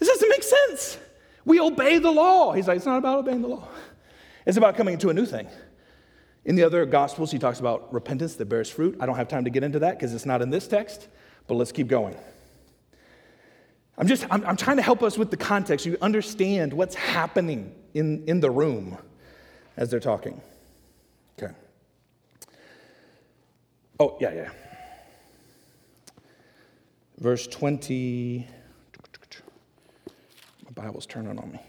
doesn't 0.00 0.28
make 0.30 0.42
sense. 0.42 0.96
We 1.44 1.60
obey 1.60 1.98
the 1.98 2.10
law. 2.10 2.54
He's 2.54 2.66
like, 2.66 2.78
it's 2.78 2.86
not 2.86 2.96
about 2.96 3.18
obeying 3.18 3.42
the 3.42 3.48
law, 3.48 3.68
it's 4.46 4.56
about 4.56 4.74
coming 4.74 4.94
into 4.94 5.10
a 5.10 5.14
new 5.14 5.26
thing. 5.26 5.46
In 6.46 6.56
the 6.56 6.62
other 6.62 6.86
Gospels, 6.86 7.30
he 7.30 7.38
talks 7.38 7.60
about 7.60 7.92
repentance 7.92 8.36
that 8.36 8.46
bears 8.46 8.70
fruit. 8.70 8.96
I 8.98 9.04
don't 9.04 9.16
have 9.16 9.28
time 9.28 9.44
to 9.44 9.50
get 9.50 9.62
into 9.62 9.80
that 9.80 9.98
because 9.98 10.14
it's 10.14 10.24
not 10.24 10.40
in 10.40 10.48
this 10.48 10.66
text, 10.66 11.08
but 11.48 11.56
let's 11.56 11.70
keep 11.70 11.88
going. 11.88 12.16
I'm 13.98 14.06
just, 14.06 14.24
I'm, 14.30 14.46
I'm, 14.46 14.56
trying 14.56 14.76
to 14.76 14.82
help 14.82 15.02
us 15.02 15.18
with 15.18 15.32
the 15.32 15.36
context. 15.36 15.84
You 15.84 15.98
understand 16.00 16.72
what's 16.72 16.94
happening 16.94 17.74
in, 17.94 18.22
in 18.28 18.38
the 18.38 18.50
room 18.50 18.96
as 19.76 19.90
they're 19.90 19.98
talking. 19.98 20.40
Okay. 21.36 21.52
Oh, 23.98 24.16
yeah, 24.20 24.32
yeah. 24.32 24.50
Verse 27.18 27.48
20. 27.48 28.46
My 30.64 30.70
Bible's 30.84 31.06
turning 31.06 31.36
on 31.36 31.50
me. 31.50 31.60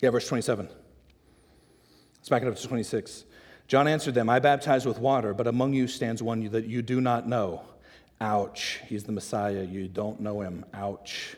Yeah, 0.00 0.10
verse 0.10 0.28
27. 0.28 0.68
Let's 2.16 2.28
back 2.28 2.42
it 2.42 2.48
up 2.48 2.56
to 2.56 2.68
26. 2.68 3.24
John 3.68 3.88
answered 3.88 4.14
them, 4.14 4.28
I 4.28 4.38
baptize 4.38 4.84
with 4.84 4.98
water, 4.98 5.32
but 5.32 5.46
among 5.46 5.72
you 5.72 5.88
stands 5.88 6.22
one 6.22 6.48
that 6.50 6.66
you 6.66 6.82
do 6.82 7.00
not 7.00 7.26
know. 7.26 7.62
Ouch. 8.20 8.80
He's 8.86 9.04
the 9.04 9.12
Messiah. 9.12 9.62
You 9.62 9.88
don't 9.88 10.20
know 10.20 10.42
him. 10.42 10.64
Ouch. 10.74 11.36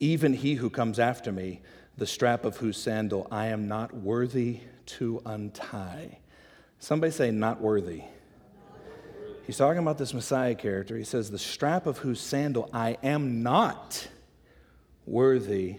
Even 0.00 0.34
he 0.34 0.54
who 0.54 0.70
comes 0.70 0.98
after 0.98 1.32
me, 1.32 1.60
the 1.96 2.06
strap 2.06 2.44
of 2.44 2.56
whose 2.56 2.76
sandal 2.76 3.26
I 3.30 3.46
am 3.46 3.68
not 3.68 3.94
worthy 3.94 4.60
to 4.86 5.20
untie. 5.26 6.18
Somebody 6.78 7.12
say, 7.12 7.30
not 7.30 7.60
worthy. 7.60 8.02
He's 9.46 9.56
talking 9.56 9.80
about 9.80 9.98
this 9.98 10.12
Messiah 10.12 10.54
character. 10.54 10.96
He 10.96 11.04
says, 11.04 11.30
the 11.30 11.38
strap 11.38 11.86
of 11.86 11.98
whose 11.98 12.20
sandal 12.20 12.68
I 12.72 12.98
am 13.02 13.42
not 13.42 14.06
worthy 15.06 15.76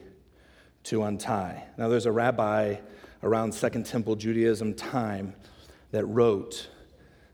to 0.86 1.04
untie. 1.04 1.64
Now, 1.78 1.88
there's 1.88 2.08
a 2.08 2.12
rabbi 2.12 2.78
around 3.22 3.54
Second 3.54 3.86
Temple 3.86 4.16
Judaism 4.16 4.74
time 4.74 5.36
that 5.92 6.06
wrote 6.06 6.70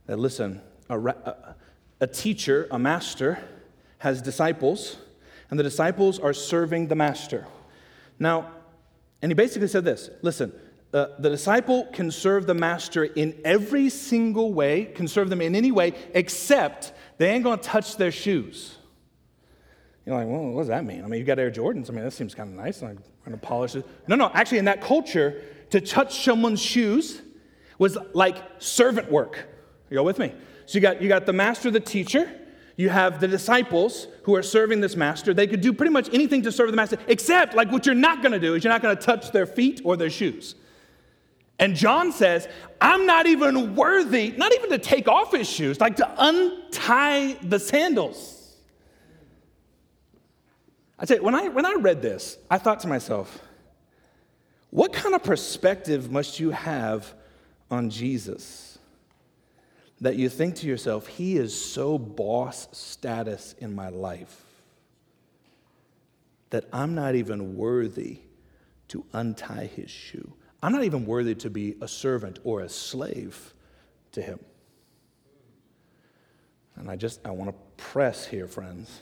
that, 0.08 0.18
listen, 0.18 0.62
a, 0.90 1.00
a, 1.00 1.56
a 2.02 2.08
teacher, 2.08 2.68
a 2.72 2.80
master, 2.80 3.40
has 4.00 4.22
disciples, 4.22 4.98
and 5.50 5.60
the 5.60 5.64
disciples 5.64 6.20
are 6.20 6.34
serving 6.34 6.88
the 6.88 6.96
master. 6.96 7.48
Now, 8.20 8.52
and 9.22 9.32
he 9.32 9.34
basically 9.34 9.68
said 9.68 9.84
this 9.84 10.10
listen, 10.22 10.54
uh, 10.94 11.08
the 11.20 11.30
disciple 11.30 11.86
can 11.92 12.12
serve 12.12 12.46
the 12.46 12.54
master 12.54 13.04
in 13.04 13.40
every 13.44 13.90
single 13.90 14.54
way, 14.54 14.86
can 14.86 15.08
serve 15.08 15.30
them 15.30 15.42
in 15.42 15.56
any 15.56 15.72
way, 15.72 15.94
except 16.14 16.94
they 17.18 17.30
ain't 17.30 17.44
gonna 17.44 17.62
touch 17.62 17.98
their 17.98 18.12
shoes. 18.12 18.78
You're 20.06 20.16
like, 20.16 20.28
well, 20.28 20.52
what 20.52 20.62
does 20.62 20.68
that 20.68 20.86
mean? 20.86 21.04
I 21.04 21.08
mean, 21.08 21.20
you 21.20 21.26
got 21.26 21.40
Air 21.40 21.50
Jordans. 21.50 21.90
I 21.90 21.94
mean, 21.94 22.04
that 22.04 22.12
seems 22.12 22.36
kind 22.36 22.52
of 22.52 22.56
nice. 22.56 22.84
I'm 22.84 23.00
to 23.26 23.38
polish 23.38 23.76
it. 23.76 23.88
No, 24.08 24.16
no, 24.16 24.30
actually, 24.36 24.60
in 24.60 24.66
that 24.66 24.82
culture, 24.82 25.42
to 25.72 25.82
touch 25.82 26.24
someone's 26.24 26.62
shoes 26.62 27.24
was 27.78 27.98
like 28.14 28.38
servant 28.60 29.12
work. 29.12 29.48
You 29.90 29.96
go 29.96 30.04
with 30.04 30.20
me? 30.20 30.34
So 30.66 30.78
you 30.78 30.82
got, 30.82 31.02
you 31.02 31.08
got 31.08 31.26
the 31.26 31.34
master, 31.34 31.70
the 31.70 31.80
teacher, 31.80 32.32
you 32.78 32.90
have 32.90 33.20
the 33.20 33.28
disciples 33.28 34.08
who 34.24 34.36
are 34.36 34.44
serving 34.44 34.82
this 34.82 34.96
master. 34.96 35.34
They 35.34 35.48
could 35.48 35.62
do 35.62 35.72
pretty 35.72 35.92
much 35.92 36.14
anything 36.14 36.42
to 36.44 36.52
serve 36.52 36.72
the 36.72 36.76
master, 36.76 36.98
except 37.08 37.56
like 37.56 37.72
what 37.72 37.86
you're 37.86 37.96
not 37.96 38.22
going 38.22 38.34
to 38.34 38.40
do 38.40 38.56
is 38.56 38.64
you're 38.64 38.74
not 38.74 38.82
going 38.82 38.96
to 38.96 39.02
touch 39.02 39.32
their 39.32 39.46
feet 39.46 39.82
or 39.84 39.96
their 39.96 40.10
shoes. 40.10 40.56
And 41.58 41.76
John 41.76 42.12
says, 42.12 42.50
I'm 42.82 43.06
not 43.06 43.28
even 43.28 43.76
worthy, 43.76 44.32
not 44.32 44.54
even 44.54 44.72
to 44.72 44.78
take 44.78 45.08
off 45.08 45.32
his 45.32 45.50
shoes, 45.50 45.80
like 45.80 45.96
to 45.98 46.16
untie 46.18 47.38
the 47.42 47.60
sandals. 47.60 48.34
I 51.00 51.06
you, 51.14 51.24
when 51.24 51.36
I, 51.36 51.48
when 51.50 51.66
I 51.66 51.74
read 51.74 52.02
this, 52.02 52.38
I 52.50 52.58
thought 52.58 52.82
to 52.82 52.88
myself, 52.88 53.42
what 54.70 54.92
kind 54.92 55.16
of 55.16 55.24
perspective 55.24 56.12
must 56.12 56.40
you 56.40 56.52
have 56.52 57.14
on 57.70 57.90
Jesus? 57.90 58.76
that 60.02 60.16
you 60.16 60.30
think 60.30 60.56
to 60.56 60.68
yourself, 60.68 61.08
He 61.08 61.38
is 61.38 61.60
so 61.60 61.98
boss 61.98 62.68
status 62.72 63.56
in 63.60 63.74
my 63.74 63.90
life 63.90 64.44
that 66.50 66.66
I'm 66.72 66.96
not 66.96 67.16
even 67.16 67.56
worthy 67.56 68.20
to 68.90 69.06
untie 69.14 69.70
His 69.74 69.90
shoe. 69.90 70.34
I'm 70.62 70.72
not 70.72 70.84
even 70.84 71.06
worthy 71.06 71.36
to 71.36 71.50
be 71.50 71.76
a 71.82 71.88
servant 71.88 72.40
or 72.44 72.62
a 72.62 72.70
slave 72.70 73.54
to 74.12 74.22
Him. 74.22 74.40
And 76.76 76.90
I 76.90 76.98
just, 76.98 77.26
I 77.26 77.32
want 77.32 77.52
to 77.52 77.84
press 77.84 78.28
here, 78.28 78.48
friends. 78.48 79.00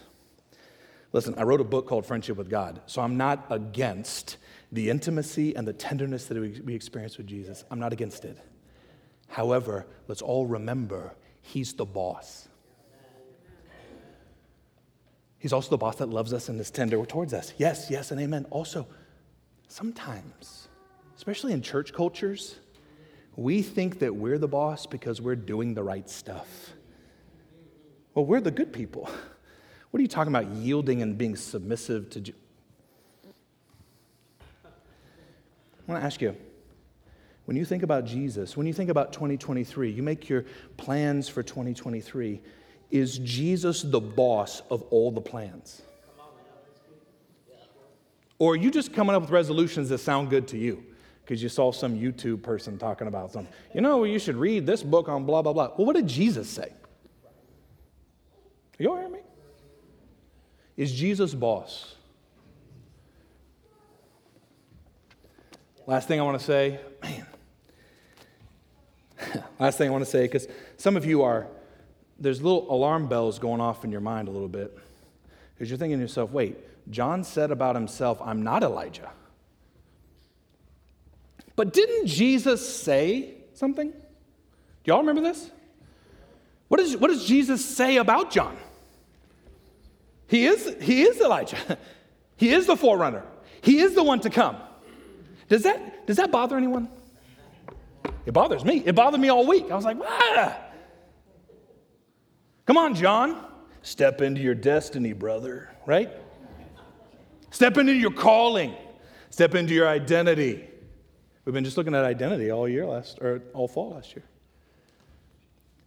Listen, 1.12 1.34
I 1.38 1.44
wrote 1.44 1.62
a 1.62 1.66
book 1.66 1.88
called 1.88 2.06
Friendship 2.06 2.38
with 2.38 2.50
God, 2.50 2.82
so 2.86 3.02
I'm 3.02 3.18
not 3.18 3.46
against 3.50 4.38
the 4.72 4.90
intimacy 4.90 5.56
and 5.56 5.68
the 5.68 5.74
tenderness 5.74 6.26
that 6.26 6.38
we 6.38 6.74
experience 6.76 7.18
with 7.18 7.28
Jesus. 7.28 7.64
I'm 7.70 7.80
not 7.80 7.94
against 7.94 8.26
it. 8.26 8.38
However, 9.34 9.88
let's 10.08 10.22
all 10.22 10.46
remember 10.46 11.16
he's 11.42 11.74
the 11.74 11.86
boss. 11.86 12.48
He's 15.40 15.52
also 15.52 15.72
the 15.72 15.78
boss 15.78 15.96
that 15.96 16.10
loves 16.10 16.34
us 16.34 16.50
and 16.50 16.60
is 16.60 16.70
tender 16.70 17.04
towards 17.04 17.34
us. 17.34 17.52
Yes, 17.58 17.88
yes, 17.90 18.12
and 18.12 18.22
amen. 18.22 18.46
Also, 18.52 18.86
sometimes, 19.68 20.68
especially 21.18 21.52
in 21.52 21.64
church 21.64 21.94
cultures, 21.94 22.60
we 23.36 23.64
think 23.64 23.98
that 24.00 24.16
we're 24.16 24.38
the 24.38 24.48
boss 24.48 24.86
because 24.86 25.20
we're 25.20 25.36
doing 25.36 25.74
the 25.74 25.82
right 25.82 26.08
stuff. 26.08 26.74
Well, 28.14 28.26
we're 28.26 28.40
the 28.42 28.52
good 28.52 28.72
people. 28.72 29.10
What 29.90 30.00
are 30.00 30.02
you 30.02 30.08
talking 30.08 30.34
about 30.34 30.50
yielding 30.56 31.04
and 31.04 31.16
being 31.20 31.36
submissive 31.36 32.10
to? 32.10 32.34
I 34.66 34.72
want 35.86 36.02
to 36.02 36.06
ask 36.06 36.20
you 36.20 36.36
when 37.46 37.58
you 37.58 37.66
think 37.66 37.84
about 37.84 38.06
Jesus, 38.06 38.56
when 38.56 38.66
you 38.66 38.74
think 38.74 38.90
about 38.90 39.12
2023, 39.12 39.92
you 39.92 40.02
make 40.02 40.30
your 40.30 40.46
plans 40.78 41.28
for 41.28 41.44
2023, 41.44 42.42
is 42.90 43.18
Jesus 43.20 43.82
the 43.82 44.00
boss 44.00 44.62
of 44.70 44.84
all 44.84 45.12
the 45.12 45.22
plans? 45.22 45.82
Or 48.40 48.54
are 48.54 48.56
you 48.56 48.72
just 48.72 48.94
coming 48.94 49.16
up 49.16 49.22
with 49.22 49.32
resolutions 49.32 49.90
that 49.90 50.00
sound 50.00 50.30
good 50.30 50.48
to 50.50 50.58
you 50.58 50.84
because 51.24 51.42
you 51.42 51.50
saw 51.50 51.72
some 51.72 51.98
YouTube 51.98 52.44
person 52.44 52.78
talking 52.78 53.08
about 53.08 53.32
something? 53.32 53.54
You 53.74 53.82
know, 53.82 54.04
you 54.04 54.20
should 54.20 54.36
read 54.36 54.66
this 54.66 54.84
book 54.84 55.10
on 55.10 55.26
blah, 55.26 55.42
blah, 55.42 55.54
blah. 55.54 55.72
Well, 55.78 55.86
what 55.88 55.96
did 55.96 56.08
Jesus 56.08 56.50
say? 56.50 56.72
You 58.80 58.92
all 58.92 58.98
hear 58.98 59.10
me? 59.10 59.20
Is 60.76 60.94
Jesus 60.94 61.34
boss? 61.34 61.96
Last 65.86 66.08
thing 66.08 66.20
I 66.20 66.24
want 66.24 66.40
to 66.40 66.46
say, 66.46 66.80
man, 67.02 67.26
Last 69.60 69.78
thing 69.78 69.90
I 69.90 69.92
want 69.92 70.04
to 70.04 70.10
say, 70.10 70.24
because 70.24 70.48
some 70.78 70.98
of 70.98 71.06
you 71.06 71.24
are, 71.24 71.48
there's 72.20 72.42
little 72.42 72.72
alarm 72.74 73.08
bells 73.08 73.40
going 73.40 73.62
off 73.62 73.84
in 73.84 73.92
your 73.92 74.02
mind 74.02 74.28
a 74.28 74.32
little 74.32 74.48
bit. 74.48 74.78
Because 75.54 75.70
you're 75.70 75.78
thinking 75.78 75.98
to 75.98 76.02
yourself, 76.02 76.32
wait, 76.32 76.58
John 76.90 77.24
said 77.24 77.52
about 77.52 77.76
himself, 77.76 78.22
I'm 78.22 78.44
not 78.44 78.64
Elijah. 78.64 79.12
But 81.56 81.74
didn't 81.74 82.08
Jesus 82.08 82.68
say 82.68 83.36
something? 83.54 83.92
Do 83.92 83.98
y'all 84.86 85.00
remember 85.00 85.22
this? 85.22 85.50
What, 86.68 86.80
is, 86.80 86.98
what 86.98 87.10
does 87.10 87.26
Jesus 87.26 87.64
say 87.64 87.98
about 87.98 88.32
John? 88.32 88.58
He 90.28 90.48
is, 90.48 90.76
he 90.82 91.04
is 91.04 91.20
Elijah. 91.20 91.78
He 92.36 92.50
is 92.50 92.66
the 92.66 92.76
forerunner. 92.76 93.24
He 93.62 93.80
is 93.80 93.94
the 93.94 94.04
one 94.04 94.20
to 94.22 94.30
come. 94.30 94.58
Does 95.54 95.62
that, 95.62 96.08
does 96.08 96.18
that 96.18 96.32
bother 96.32 96.58
anyone? 96.58 96.90
It 98.26 98.32
bothers 98.32 98.66
me. 98.66 98.82
It 98.84 98.96
bothered 98.96 99.22
me 99.22 99.30
all 99.30 99.46
week. 99.46 99.70
I 99.70 99.76
was 99.76 99.86
like, 99.86 99.98
ah. 100.02 100.58
Come 102.66 102.76
on, 102.76 102.96
John. 102.96 103.46
Step 103.84 104.20
into 104.20 104.42
your 104.42 104.56
destiny, 104.56 105.14
brother, 105.14 105.70
right? 105.86 106.10
Step 107.52 107.78
into 107.78 107.94
your 107.94 108.10
calling. 108.10 108.74
Step 109.30 109.54
into 109.54 109.76
your 109.76 109.88
identity. 109.88 110.68
We've 111.46 111.54
been 111.54 111.66
just 111.66 111.78
looking 111.78 111.94
at 111.94 112.04
identity 112.04 112.50
all 112.50 112.68
year 112.68 112.88
last, 112.88 113.20
or 113.22 113.44
all 113.54 113.68
fall 113.68 113.92
last 113.92 114.16
year. 114.16 114.26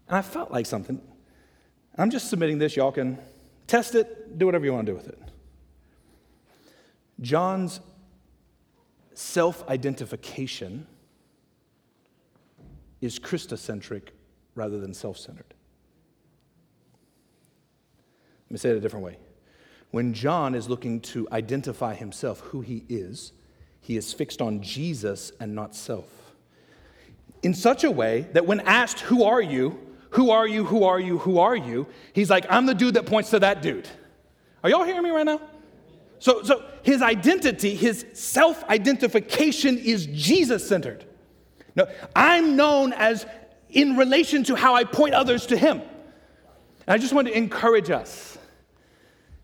And 0.07 0.17
I 0.17 0.23
felt 0.23 0.53
like 0.53 0.67
something. 0.67 1.03
I'm 1.99 2.11
just 2.11 2.31
submitting 2.31 2.59
this. 2.59 2.77
Y'all 2.77 2.93
can 2.93 3.19
test 3.67 3.97
it, 3.97 4.39
do 4.39 4.47
whatever 4.47 4.65
you 4.65 4.73
want 4.73 4.87
to 4.87 4.93
do 4.93 4.97
with 4.97 5.09
it. 5.09 5.19
John's 7.21 7.81
self 9.17 9.67
identification 9.69 10.87
is 13.01 13.19
Christocentric 13.19 14.09
rather 14.55 14.79
than 14.79 14.95
self 14.95 15.19
centered. 15.19 15.55
Let 18.47 18.53
me 18.53 18.59
say 18.59 18.71
it 18.71 18.77
a 18.77 18.81
different 18.81 19.05
way. 19.05 19.19
When 19.91 20.13
John 20.13 20.55
is 20.55 20.69
looking 20.69 21.01
to 21.01 21.27
identify 21.33 21.95
himself, 21.95 22.41
who 22.41 22.61
he 22.61 22.85
is, 22.89 23.33
he 23.81 23.97
is 23.97 24.13
fixed 24.13 24.43
on 24.43 24.63
Jesus 24.63 25.33
and 25.41 25.55
not 25.55 25.75
self. 25.75 26.07
In 27.43 27.55
such 27.55 27.85
a 27.85 27.91
way 27.91 28.29
that 28.33 28.47
when 28.47 28.61
asked, 28.61 29.01
Who 29.01 29.25
are 29.25 29.41
you? 29.41 29.81
Who 30.11 30.31
are 30.31 30.47
you? 30.47 30.65
Who 30.65 30.85
are 30.85 31.01
you? 31.01 31.19
Who 31.19 31.39
are 31.39 31.57
you? 31.57 31.87
He's 32.13 32.31
like, 32.31 32.47
I'm 32.51 32.67
the 32.67 32.75
dude 32.75 32.95
that 32.95 33.07
points 33.07 33.31
to 33.31 33.41
that 33.41 33.63
dude. 33.63 33.89
Are 34.63 34.71
y'all 34.71 34.85
hearing 34.85 35.03
me 35.03 35.11
right 35.11 35.27
now? 35.27 35.41
So, 36.19 36.43
so 36.43 36.65
his 36.83 37.03
identity, 37.03 37.75
his 37.75 38.07
self 38.15 38.65
identification 38.65 39.79
is 39.79 40.07
Jesus 40.07 40.67
centered. 40.67 41.05
No, 41.75 41.87
I'm 42.15 42.57
known 42.57 42.93
as 42.95 43.27
in 43.69 43.97
relation 43.97 44.45
to 44.45 44.55
how 44.55 44.75
I 44.75 44.85
point 44.85 45.15
others 45.15 45.47
to 45.47 45.57
him. 45.57 45.79
And 45.79 46.95
I 46.95 46.99
just 46.99 47.13
want 47.13 47.29
to 47.29 47.37
encourage 47.37 47.91
us. 47.91 48.39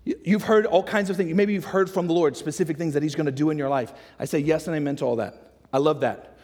You've 0.05 0.43
heard 0.43 0.67
all 0.67 0.83
kinds 0.83 1.11
of 1.11 1.17
things. 1.17 1.33
Maybe 1.35 1.53
you've 1.53 1.65
heard 1.65 1.89
from 1.89 2.07
the 2.07 2.13
Lord 2.13 2.37
specific 2.37 2.77
things 2.77 2.95
that 2.95 3.03
he's 3.03 3.15
going 3.15 3.27
to 3.27 3.33
do 3.33 3.51
in 3.51 3.59
your 3.59 3.69
life. 3.69 3.93
I 4.19 4.25
say 4.25 4.39
yes 4.39 4.67
and 4.67 4.75
amen 4.75 4.97
to 4.97 5.05
all 5.05 5.17
that. 5.17 5.53
I 5.73 5.79
love 5.79 6.01
that. 6.01 6.37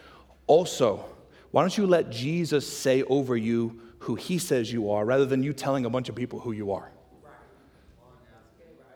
Also, 0.47 1.05
why 1.51 1.61
don't 1.61 1.77
you 1.77 1.85
let 1.85 2.09
Jesus 2.09 2.65
say 2.65 3.03
over 3.03 3.35
you 3.35 3.81
who 3.99 4.15
he 4.15 4.37
says 4.37 4.71
you 4.71 4.91
are 4.91 5.03
rather 5.03 5.25
than 5.25 5.43
you 5.43 5.51
telling 5.51 5.85
a 5.85 5.89
bunch 5.89 6.07
of 6.07 6.15
people 6.15 6.39
who 6.39 6.51
you 6.51 6.71
are? 6.71 6.91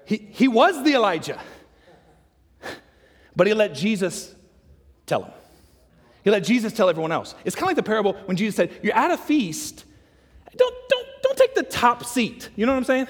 He, 0.06 0.18
he 0.32 0.48
was 0.48 0.84
the 0.84 0.94
Elijah, 0.94 1.40
but 3.36 3.48
he 3.48 3.54
let 3.54 3.74
Jesus 3.74 4.34
tell 5.06 5.24
him. 5.24 5.32
He 6.24 6.30
let 6.32 6.44
Jesus 6.44 6.72
tell 6.74 6.90
everyone 6.90 7.12
else. 7.12 7.36
It's 7.44 7.56
kind 7.56 7.64
of 7.64 7.70
like 7.70 7.76
the 7.76 7.84
parable 7.84 8.14
when 8.26 8.38
Jesus 8.38 8.56
said, 8.56 8.72
You're 8.82 8.96
at 8.96 9.12
a 9.12 9.18
feast, 9.18 9.86
don't, 10.56 10.76
don't, 10.90 11.08
don't 11.22 11.38
take 11.38 11.56
the 11.56 11.64
top 11.64 12.06
seat. 12.06 12.50
You 12.56 12.66
know 12.66 12.74
what 12.74 12.80
I'm 12.80 12.84
saying? 12.86 13.08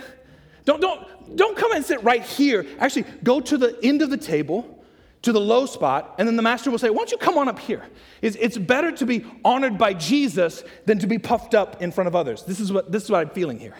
Don't, 0.65 0.81
don't, 0.81 1.35
don't 1.35 1.57
come 1.57 1.73
and 1.73 1.83
sit 1.83 2.03
right 2.03 2.23
here. 2.23 2.65
Actually, 2.79 3.05
go 3.23 3.39
to 3.41 3.57
the 3.57 3.77
end 3.83 4.01
of 4.01 4.09
the 4.09 4.17
table, 4.17 4.83
to 5.23 5.31
the 5.31 5.39
low 5.39 5.65
spot, 5.65 6.15
and 6.17 6.27
then 6.27 6.35
the 6.35 6.41
master 6.41 6.71
will 6.71 6.77
say, 6.77 6.89
Why 6.89 6.97
don't 6.97 7.11
you 7.11 7.17
come 7.17 7.37
on 7.37 7.47
up 7.47 7.59
here? 7.59 7.83
It's, 8.21 8.35
it's 8.37 8.57
better 8.57 8.91
to 8.93 9.05
be 9.05 9.25
honored 9.43 9.77
by 9.77 9.93
Jesus 9.93 10.63
than 10.85 10.99
to 10.99 11.07
be 11.07 11.19
puffed 11.19 11.53
up 11.53 11.81
in 11.81 11.91
front 11.91 12.07
of 12.07 12.15
others. 12.15 12.43
This 12.43 12.59
is 12.59 12.71
what, 12.71 12.91
this 12.91 13.03
is 13.03 13.11
what 13.11 13.19
I'm 13.19 13.33
feeling 13.33 13.59
here. 13.59 13.75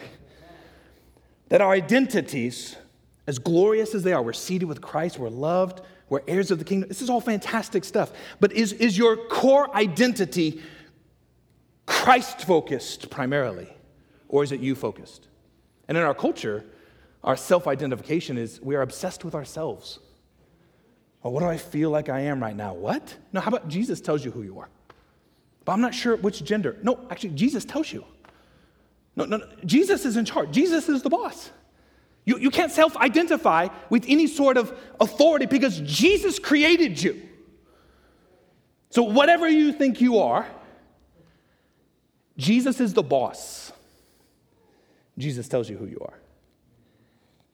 That 1.48 1.60
our 1.60 1.72
identities, 1.72 2.76
as 3.26 3.38
glorious 3.38 3.94
as 3.94 4.02
they 4.02 4.12
are, 4.12 4.22
we're 4.22 4.32
seated 4.32 4.66
with 4.66 4.80
Christ, 4.80 5.18
we're 5.18 5.28
loved, 5.28 5.80
we're 6.08 6.22
heirs 6.28 6.50
of 6.50 6.58
the 6.58 6.64
kingdom. 6.64 6.88
This 6.88 7.02
is 7.02 7.08
all 7.08 7.20
fantastic 7.20 7.84
stuff. 7.84 8.12
But 8.40 8.52
is, 8.52 8.72
is 8.74 8.98
your 8.98 9.16
core 9.16 9.74
identity 9.74 10.60
Christ 11.86 12.42
focused 12.42 13.10
primarily, 13.10 13.68
or 14.28 14.42
is 14.42 14.52
it 14.52 14.60
you 14.60 14.74
focused? 14.74 15.28
And 15.88 15.96
in 15.96 16.04
our 16.04 16.14
culture, 16.14 16.64
our 17.22 17.36
self 17.36 17.66
identification 17.66 18.36
is 18.38 18.60
we 18.60 18.74
are 18.74 18.82
obsessed 18.82 19.24
with 19.24 19.34
ourselves. 19.34 19.98
Well, 21.22 21.32
what 21.32 21.40
do 21.40 21.46
I 21.46 21.56
feel 21.56 21.88
like 21.88 22.10
I 22.10 22.20
am 22.20 22.42
right 22.42 22.54
now? 22.54 22.74
What? 22.74 23.16
No, 23.32 23.40
how 23.40 23.48
about 23.48 23.68
Jesus 23.68 24.00
tells 24.00 24.24
you 24.24 24.30
who 24.30 24.42
you 24.42 24.58
are? 24.58 24.68
But 25.64 25.72
I'm 25.72 25.80
not 25.80 25.94
sure 25.94 26.16
which 26.16 26.44
gender. 26.44 26.76
No, 26.82 27.00
actually, 27.10 27.30
Jesus 27.30 27.64
tells 27.64 27.90
you. 27.90 28.04
No, 29.16 29.24
no, 29.24 29.38
no. 29.38 29.46
Jesus 29.64 30.04
is 30.04 30.18
in 30.18 30.26
charge. 30.26 30.50
Jesus 30.50 30.88
is 30.88 31.02
the 31.02 31.08
boss. 31.08 31.50
You, 32.24 32.38
you 32.38 32.50
can't 32.50 32.72
self 32.72 32.96
identify 32.96 33.68
with 33.90 34.04
any 34.08 34.26
sort 34.26 34.56
of 34.56 34.76
authority 35.00 35.46
because 35.46 35.80
Jesus 35.80 36.38
created 36.38 37.02
you. 37.02 37.20
So, 38.90 39.02
whatever 39.02 39.48
you 39.48 39.72
think 39.72 40.00
you 40.00 40.18
are, 40.18 40.46
Jesus 42.36 42.80
is 42.80 42.94
the 42.94 43.02
boss. 43.02 43.72
Jesus 45.18 45.48
tells 45.48 45.68
you 45.68 45.76
who 45.76 45.86
you 45.86 45.98
are. 46.00 46.18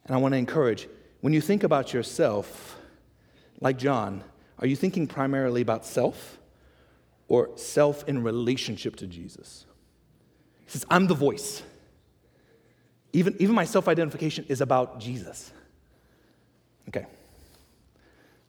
And 0.07 0.15
I 0.15 0.19
want 0.19 0.33
to 0.33 0.39
encourage 0.39 0.89
when 1.21 1.33
you 1.33 1.41
think 1.41 1.63
about 1.63 1.93
yourself, 1.93 2.79
like 3.61 3.77
John, 3.77 4.25
are 4.59 4.67
you 4.67 4.77
thinking 4.77 5.07
primarily 5.07 5.61
about 5.61 5.85
self 5.85 6.39
or 7.29 7.51
self 7.57 8.09
in 8.09 8.23
relationship 8.23 8.97
to 8.97 9.07
Jesus? 9.07 9.67
He 10.65 10.71
says, 10.71 10.87
I'm 10.91 11.07
the 11.07 11.15
voice. 11.15 11.63
Even, 13.13 13.37
even 13.39 13.55
my 13.55 13.65
self 13.65 13.89
identification 13.89 14.45
is 14.49 14.61
about 14.61 15.01
Jesus. 15.01 15.53
Okay. 16.89 17.07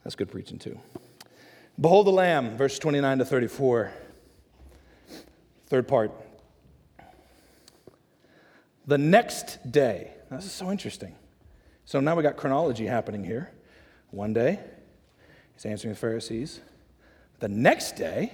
That's 0.03 0.15
good 0.15 0.31
preaching, 0.31 0.59
too. 0.59 0.79
Behold 1.79 2.07
the 2.07 2.11
Lamb, 2.11 2.57
verse 2.57 2.77
29 2.79 3.19
to 3.19 3.25
34. 3.25 3.91
Third 5.67 5.87
part. 5.87 6.11
The 8.85 8.97
next 8.97 9.71
day. 9.71 10.11
This 10.29 10.45
is 10.45 10.51
so 10.51 10.71
interesting. 10.71 11.15
So 11.85 11.99
now 11.99 12.15
we 12.15 12.23
got 12.23 12.37
chronology 12.37 12.85
happening 12.85 13.23
here. 13.23 13.51
One 14.11 14.33
day, 14.33 14.59
he's 15.53 15.65
answering 15.65 15.93
the 15.93 15.99
Pharisees. 15.99 16.59
The 17.39 17.47
next 17.47 17.95
day, 17.95 18.33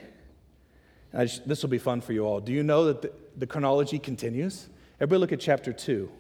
just, 1.14 1.48
this 1.48 1.62
will 1.62 1.70
be 1.70 1.78
fun 1.78 2.02
for 2.02 2.14
you 2.14 2.26
all. 2.26 2.40
Do 2.40 2.52
you 2.52 2.64
know 2.64 2.86
that 2.86 3.02
the, 3.02 3.12
the 3.38 3.48
chronology 3.48 4.00
continues? 4.00 4.68
Everybody 5.00 5.20
look 5.20 5.32
at 5.32 5.40
chapter 5.40 5.72
2. 5.72 6.12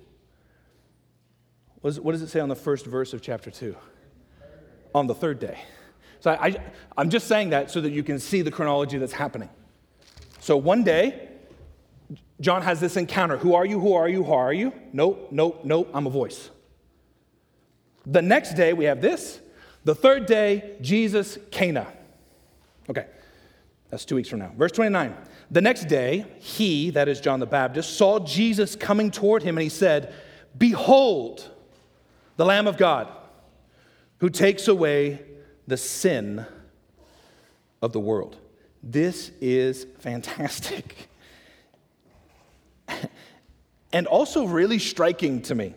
What 1.81 2.11
does, 2.11 2.21
it 2.21 2.27
say 2.27 2.39
on 2.39 2.49
the 2.49 2.55
first 2.55 2.85
verse 2.85 3.13
of 3.13 3.21
chapter 3.21 3.49
2? 3.49 3.75
On 4.93 5.07
the 5.07 5.15
third 5.15 5.39
day. 5.39 5.59
So 6.19 6.31
I, 6.31 6.47
I, 6.47 6.57
I'm 6.97 7.09
just 7.09 7.27
saying 7.27 7.51
that 7.51 7.71
so 7.71 7.81
that 7.81 7.91
you 7.91 8.03
can 8.03 8.19
see 8.19 8.41
the 8.41 8.51
chronology 8.51 8.97
that's 8.97 9.13
happening. 9.13 9.49
So 10.39 10.57
one 10.57 10.83
day, 10.83 11.29
John 12.39 12.61
has 12.61 12.79
this 12.79 12.97
encounter. 12.97 13.37
Who 13.37 13.55
are 13.55 13.65
you? 13.65 13.79
Who 13.79 13.93
are 13.93 14.07
you? 14.07 14.23
Who 14.23 14.33
are 14.33 14.53
you? 14.53 14.73
Nope, 14.93 15.29
nope, 15.31 15.61
nope, 15.63 15.89
I'm 15.93 16.07
a 16.07 16.09
voice. 16.09 16.49
The 18.05 18.21
next 18.21 18.53
day, 18.53 18.73
we 18.73 18.85
have 18.85 19.01
this. 19.01 19.39
The 19.83 19.95
third 19.95 20.25
day, 20.25 20.77
Jesus, 20.81 21.37
Cana. 21.51 21.87
Okay, 22.89 23.05
that's 23.89 24.05
two 24.05 24.15
weeks 24.15 24.29
from 24.29 24.39
now. 24.39 24.51
Verse 24.55 24.71
29. 24.71 25.15
The 25.49 25.61
next 25.61 25.85
day, 25.85 26.25
he, 26.39 26.89
that 26.91 27.07
is 27.07 27.21
John 27.21 27.39
the 27.39 27.45
Baptist, 27.45 27.97
saw 27.97 28.19
Jesus 28.19 28.75
coming 28.75 29.11
toward 29.11 29.43
him 29.43 29.57
and 29.57 29.63
he 29.63 29.69
said, 29.69 30.13
Behold, 30.57 31.49
the 32.35 32.45
Lamb 32.45 32.67
of 32.67 32.77
God, 32.77 33.07
who 34.17 34.29
takes 34.29 34.67
away 34.67 35.21
the 35.65 35.77
sin 35.77 36.45
of 37.81 37.93
the 37.93 37.99
world. 37.99 38.37
This 38.83 39.31
is 39.39 39.85
fantastic. 39.99 41.09
and 43.93 44.07
also 44.07 44.45
really 44.45 44.79
striking 44.79 45.41
to 45.43 45.55
me. 45.55 45.73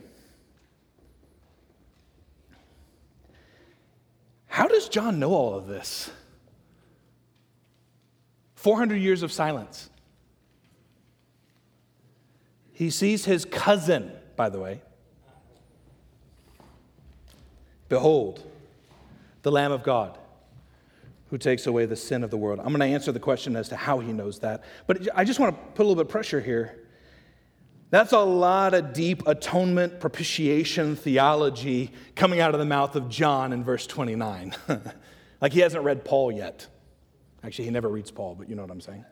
How 4.46 4.66
does 4.66 4.88
John 4.88 5.18
know 5.20 5.32
all 5.32 5.54
of 5.54 5.66
this? 5.68 6.10
400 8.60 8.96
years 8.96 9.22
of 9.22 9.32
silence. 9.32 9.88
He 12.72 12.90
sees 12.90 13.24
his 13.24 13.46
cousin, 13.46 14.12
by 14.36 14.50
the 14.50 14.60
way. 14.60 14.82
Behold, 17.88 18.44
the 19.40 19.50
Lamb 19.50 19.72
of 19.72 19.82
God 19.82 20.18
who 21.30 21.38
takes 21.38 21.66
away 21.66 21.86
the 21.86 21.96
sin 21.96 22.22
of 22.22 22.30
the 22.30 22.36
world. 22.36 22.58
I'm 22.58 22.66
going 22.66 22.80
to 22.80 22.94
answer 22.94 23.12
the 23.12 23.18
question 23.18 23.56
as 23.56 23.70
to 23.70 23.76
how 23.76 23.98
he 24.00 24.12
knows 24.12 24.40
that. 24.40 24.62
But 24.86 25.08
I 25.14 25.24
just 25.24 25.40
want 25.40 25.56
to 25.56 25.72
put 25.72 25.82
a 25.82 25.84
little 25.84 25.94
bit 25.94 26.06
of 26.06 26.12
pressure 26.12 26.42
here. 26.42 26.76
That's 27.88 28.12
a 28.12 28.18
lot 28.18 28.74
of 28.74 28.92
deep 28.92 29.26
atonement, 29.26 30.00
propitiation 30.00 30.96
theology 30.96 31.92
coming 32.14 32.40
out 32.40 32.52
of 32.52 32.60
the 32.60 32.66
mouth 32.66 32.94
of 32.94 33.08
John 33.08 33.54
in 33.54 33.64
verse 33.64 33.86
29. 33.86 34.54
like 35.40 35.54
he 35.54 35.60
hasn't 35.60 35.82
read 35.82 36.04
Paul 36.04 36.30
yet. 36.30 36.66
Actually, 37.42 37.64
he 37.64 37.70
never 37.70 37.88
reads 37.88 38.10
Paul, 38.10 38.34
but 38.38 38.48
you 38.48 38.54
know 38.54 38.62
what 38.62 38.70
I'm 38.70 38.80
saying. 38.80 39.04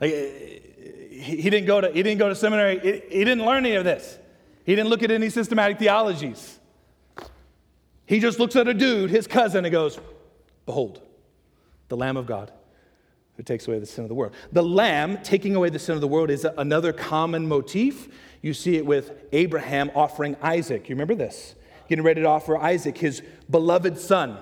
Like, 0.00 0.12
eh, 0.12 0.16
eh, 0.16 1.20
he, 1.20 1.50
didn't 1.50 1.66
go 1.66 1.80
to, 1.80 1.88
he 1.92 2.02
didn't 2.02 2.18
go 2.18 2.28
to 2.28 2.34
seminary, 2.34 2.78
he, 2.80 3.18
he 3.18 3.24
didn't 3.24 3.44
learn 3.44 3.64
any 3.64 3.76
of 3.76 3.84
this. 3.84 4.18
He 4.64 4.74
didn't 4.74 4.90
look 4.90 5.02
at 5.02 5.10
any 5.10 5.30
systematic 5.30 5.78
theologies. 5.78 6.58
He 8.06 8.18
just 8.18 8.38
looks 8.38 8.56
at 8.56 8.66
a 8.66 8.74
dude, 8.74 9.10
his 9.10 9.26
cousin, 9.26 9.64
and 9.64 9.72
goes, 9.72 9.98
Behold, 10.66 11.00
the 11.88 11.96
Lamb 11.96 12.16
of 12.16 12.26
God 12.26 12.50
who 13.36 13.42
takes 13.42 13.66
away 13.66 13.78
the 13.78 13.86
sin 13.86 14.04
of 14.04 14.08
the 14.08 14.14
world. 14.14 14.32
The 14.52 14.62
lamb 14.62 15.18
taking 15.22 15.56
away 15.56 15.70
the 15.70 15.78
sin 15.78 15.94
of 15.94 16.00
the 16.00 16.08
world 16.08 16.30
is 16.30 16.46
another 16.56 16.92
common 16.92 17.48
motif. 17.48 18.08
You 18.42 18.54
see 18.54 18.76
it 18.76 18.86
with 18.86 19.12
Abraham 19.32 19.90
offering 19.94 20.36
Isaac. 20.40 20.88
You 20.88 20.94
remember 20.94 21.14
this? 21.14 21.54
Getting 21.88 22.04
ready 22.04 22.22
to 22.22 22.28
offer 22.28 22.56
Isaac, 22.56 22.96
his 22.96 23.22
beloved 23.50 23.98
son 23.98 24.38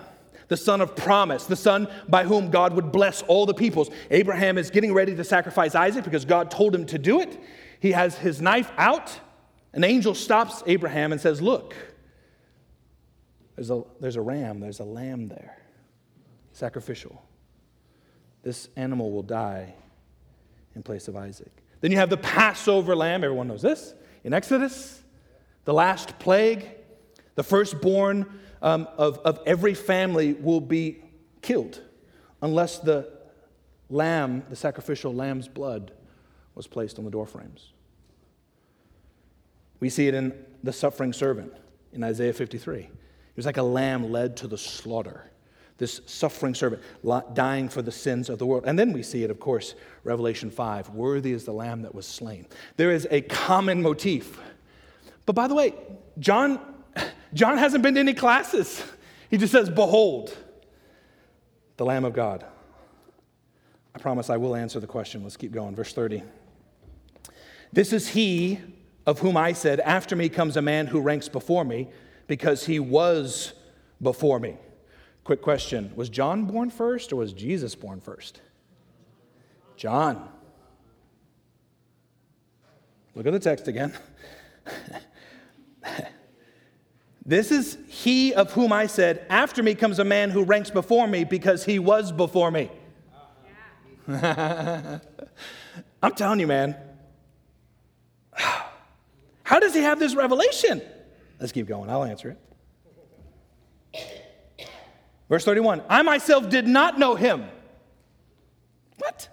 the 0.52 0.56
son 0.58 0.82
of 0.82 0.94
promise, 0.94 1.46
the 1.46 1.56
son 1.56 1.88
by 2.10 2.24
whom 2.24 2.50
God 2.50 2.74
would 2.74 2.92
bless 2.92 3.22
all 3.22 3.46
the 3.46 3.54
peoples. 3.54 3.88
Abraham 4.10 4.58
is 4.58 4.70
getting 4.70 4.92
ready 4.92 5.16
to 5.16 5.24
sacrifice 5.24 5.74
Isaac 5.74 6.04
because 6.04 6.26
God 6.26 6.50
told 6.50 6.74
him 6.74 6.84
to 6.86 6.98
do 6.98 7.22
it. 7.22 7.40
He 7.80 7.92
has 7.92 8.18
his 8.18 8.42
knife 8.42 8.70
out. 8.76 9.18
An 9.72 9.82
angel 9.82 10.14
stops 10.14 10.62
Abraham 10.66 11.10
and 11.10 11.18
says, 11.18 11.40
Look, 11.40 11.74
there's 13.56 13.70
a, 13.70 13.82
there's 13.98 14.16
a 14.16 14.20
ram, 14.20 14.60
there's 14.60 14.80
a 14.80 14.84
lamb 14.84 15.28
there, 15.28 15.56
sacrificial. 16.52 17.24
This 18.42 18.68
animal 18.76 19.10
will 19.10 19.22
die 19.22 19.72
in 20.74 20.82
place 20.82 21.08
of 21.08 21.16
Isaac. 21.16 21.50
Then 21.80 21.92
you 21.92 21.96
have 21.96 22.10
the 22.10 22.18
Passover 22.18 22.94
lamb. 22.94 23.24
Everyone 23.24 23.48
knows 23.48 23.62
this. 23.62 23.94
In 24.22 24.34
Exodus, 24.34 25.02
the 25.64 25.72
last 25.72 26.18
plague, 26.18 26.68
the 27.36 27.42
firstborn 27.42 28.26
um, 28.62 28.88
of, 28.96 29.18
of 29.18 29.40
every 29.44 29.74
family 29.74 30.32
will 30.32 30.60
be 30.60 31.02
killed 31.42 31.80
unless 32.40 32.78
the 32.78 33.10
lamb, 33.90 34.44
the 34.48 34.56
sacrificial 34.56 35.12
lamb's 35.12 35.48
blood, 35.48 35.92
was 36.54 36.66
placed 36.66 36.98
on 36.98 37.04
the 37.04 37.10
doorframes. 37.10 37.72
We 39.80 39.90
see 39.90 40.06
it 40.06 40.14
in 40.14 40.32
the 40.62 40.72
suffering 40.72 41.12
servant 41.12 41.52
in 41.92 42.04
Isaiah 42.04 42.32
53. 42.32 42.82
He 42.82 42.90
was 43.36 43.46
like 43.46 43.56
a 43.56 43.62
lamb 43.62 44.10
led 44.10 44.36
to 44.38 44.46
the 44.46 44.58
slaughter. 44.58 45.24
This 45.78 46.00
suffering 46.06 46.54
servant 46.54 46.82
dying 47.34 47.68
for 47.68 47.82
the 47.82 47.90
sins 47.90 48.28
of 48.28 48.38
the 48.38 48.46
world. 48.46 48.64
And 48.66 48.78
then 48.78 48.92
we 48.92 49.02
see 49.02 49.24
it, 49.24 49.30
of 49.30 49.40
course, 49.40 49.74
Revelation 50.04 50.50
5 50.50 50.90
worthy 50.90 51.32
is 51.32 51.44
the 51.44 51.52
lamb 51.52 51.82
that 51.82 51.94
was 51.94 52.06
slain. 52.06 52.46
There 52.76 52.92
is 52.92 53.08
a 53.10 53.22
common 53.22 53.82
motif. 53.82 54.38
But 55.26 55.34
by 55.34 55.48
the 55.48 55.54
way, 55.54 55.74
John, 56.18 56.60
John 57.34 57.56
hasn't 57.56 57.82
been 57.82 57.94
to 57.94 58.00
any 58.00 58.14
classes. 58.14 58.82
He 59.30 59.38
just 59.38 59.52
says, 59.52 59.70
Behold, 59.70 60.36
the 61.76 61.84
Lamb 61.84 62.04
of 62.04 62.12
God. 62.12 62.44
I 63.94 63.98
promise 63.98 64.30
I 64.30 64.36
will 64.36 64.56
answer 64.56 64.80
the 64.80 64.86
question. 64.86 65.22
Let's 65.22 65.36
keep 65.36 65.52
going. 65.52 65.74
Verse 65.74 65.92
30. 65.92 66.22
This 67.72 67.92
is 67.92 68.08
he 68.08 68.60
of 69.06 69.18
whom 69.20 69.36
I 69.36 69.52
said, 69.52 69.80
After 69.80 70.14
me 70.14 70.28
comes 70.28 70.56
a 70.56 70.62
man 70.62 70.86
who 70.86 71.00
ranks 71.00 71.28
before 71.28 71.64
me, 71.64 71.88
because 72.26 72.66
he 72.66 72.78
was 72.78 73.52
before 74.00 74.38
me. 74.38 74.56
Quick 75.24 75.42
question 75.42 75.92
Was 75.94 76.08
John 76.08 76.44
born 76.44 76.70
first 76.70 77.12
or 77.12 77.16
was 77.16 77.32
Jesus 77.32 77.74
born 77.74 78.00
first? 78.00 78.40
John. 79.76 80.28
Look 83.14 83.26
at 83.26 83.32
the 83.32 83.40
text 83.40 83.68
again. 83.68 83.92
this 87.24 87.52
is 87.52 87.78
he 87.88 88.34
of 88.34 88.52
whom 88.52 88.72
I 88.72 88.86
said, 88.86 89.24
After 89.30 89.62
me 89.62 89.74
comes 89.74 89.98
a 89.98 90.04
man 90.04 90.30
who 90.30 90.42
ranks 90.42 90.70
before 90.70 91.06
me 91.06 91.24
because 91.24 91.64
he 91.64 91.78
was 91.78 92.10
before 92.10 92.50
me. 92.50 92.70
I'm 94.08 95.00
telling 96.16 96.40
you, 96.40 96.48
man. 96.48 96.76
How 99.44 99.60
does 99.60 99.74
he 99.74 99.82
have 99.82 99.98
this 100.00 100.14
revelation? 100.14 100.82
Let's 101.38 101.52
keep 101.52 101.66
going. 101.66 101.90
I'll 101.90 102.04
answer 102.04 102.30
it. 102.30 102.38
Verse 105.28 105.44
31 105.44 105.82
I 105.88 106.02
myself 106.02 106.48
did 106.48 106.66
not 106.66 106.98
know 106.98 107.14
him. 107.14 107.44
What? 108.98 109.28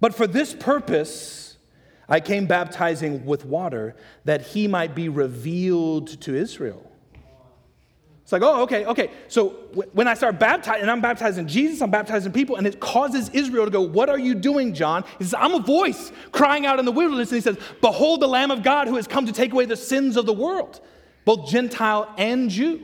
But 0.00 0.14
for 0.14 0.26
this 0.26 0.54
purpose, 0.54 1.56
I 2.08 2.20
came 2.20 2.46
baptizing 2.46 3.24
with 3.24 3.44
water 3.44 3.96
that 4.24 4.42
he 4.48 4.68
might 4.68 4.94
be 4.94 5.08
revealed 5.08 6.20
to 6.22 6.34
Israel. 6.34 6.92
It's 8.26 8.32
like, 8.32 8.42
oh, 8.42 8.62
okay, 8.62 8.84
okay. 8.86 9.12
So 9.28 9.50
when 9.92 10.08
I 10.08 10.14
start 10.14 10.40
baptizing, 10.40 10.82
and 10.82 10.90
I'm 10.90 11.00
baptizing 11.00 11.46
Jesus, 11.46 11.80
I'm 11.80 11.92
baptizing 11.92 12.32
people, 12.32 12.56
and 12.56 12.66
it 12.66 12.80
causes 12.80 13.28
Israel 13.28 13.66
to 13.66 13.70
go, 13.70 13.82
What 13.82 14.08
are 14.08 14.18
you 14.18 14.34
doing, 14.34 14.74
John? 14.74 15.04
He 15.20 15.22
says, 15.22 15.36
I'm 15.38 15.54
a 15.54 15.60
voice 15.60 16.10
crying 16.32 16.66
out 16.66 16.80
in 16.80 16.86
the 16.86 16.90
wilderness. 16.90 17.30
And 17.30 17.36
he 17.36 17.40
says, 17.40 17.56
Behold 17.80 18.20
the 18.20 18.26
Lamb 18.26 18.50
of 18.50 18.64
God 18.64 18.88
who 18.88 18.96
has 18.96 19.06
come 19.06 19.26
to 19.26 19.32
take 19.32 19.52
away 19.52 19.64
the 19.64 19.76
sins 19.76 20.16
of 20.16 20.26
the 20.26 20.32
world, 20.32 20.80
both 21.24 21.48
Gentile 21.48 22.12
and 22.18 22.50
Jew. 22.50 22.82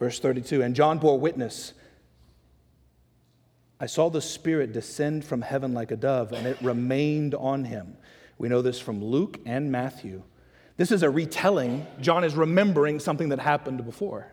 Verse 0.00 0.18
32 0.18 0.64
And 0.64 0.74
John 0.74 0.98
bore 0.98 1.20
witness. 1.20 1.72
I 3.78 3.86
saw 3.86 4.10
the 4.10 4.20
Spirit 4.20 4.72
descend 4.72 5.24
from 5.24 5.42
heaven 5.42 5.72
like 5.72 5.92
a 5.92 5.96
dove, 5.96 6.32
and 6.32 6.48
it 6.48 6.60
remained 6.60 7.36
on 7.36 7.62
him. 7.62 7.96
We 8.38 8.48
know 8.48 8.60
this 8.60 8.80
from 8.80 9.04
Luke 9.04 9.38
and 9.46 9.70
Matthew. 9.70 10.24
This 10.80 10.90
is 10.92 11.02
a 11.02 11.10
retelling. 11.10 11.86
John 12.00 12.24
is 12.24 12.34
remembering 12.34 13.00
something 13.00 13.28
that 13.28 13.38
happened 13.38 13.84
before. 13.84 14.32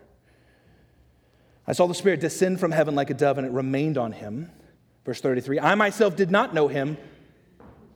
I 1.66 1.72
saw 1.72 1.86
the 1.86 1.92
Spirit 1.92 2.20
descend 2.20 2.58
from 2.58 2.70
heaven 2.70 2.94
like 2.94 3.10
a 3.10 3.14
dove, 3.14 3.36
and 3.36 3.46
it 3.46 3.52
remained 3.52 3.98
on 3.98 4.12
him. 4.12 4.50
Verse 5.04 5.20
33 5.20 5.60
I 5.60 5.74
myself 5.74 6.16
did 6.16 6.30
not 6.30 6.54
know 6.54 6.66
him, 6.66 6.96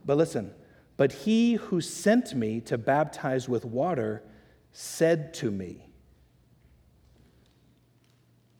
but 0.05 0.19
listen, 0.19 0.53
but 0.99 1.13
he 1.13 1.55
who 1.55 1.81
sent 1.81 2.35
me 2.35 2.61
to 2.61 2.77
baptize 2.77 3.49
with 3.49 3.65
water 3.65 4.23
said 4.71 5.33
to 5.33 5.51
me, 5.51 5.87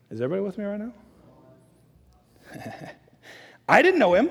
Is 0.09 0.23
everybody 0.23 0.41
with 0.41 0.57
me 0.57 0.65
right 0.65 0.81
now? 0.81 0.95
I 3.69 3.83
didn't 3.83 4.01
know 4.01 4.15
him. 4.15 4.31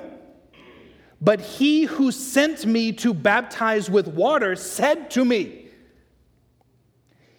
But 1.22 1.40
he 1.40 1.84
who 1.84 2.10
sent 2.10 2.66
me 2.66 2.90
to 2.94 3.14
baptize 3.14 3.88
with 3.88 4.08
water 4.08 4.56
said 4.56 5.08
to 5.12 5.24
me, 5.24 5.68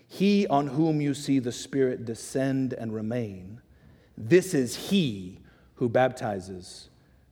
He 0.07 0.47
on 0.47 0.67
whom 0.67 1.01
you 1.01 1.13
see 1.13 1.39
the 1.39 1.51
Spirit 1.51 2.05
descend 2.05 2.71
and 2.71 2.93
remain, 2.93 3.61
this 4.17 4.53
is 4.53 4.87
he 4.87 5.39
who 5.75 5.89
baptizes 5.89 6.89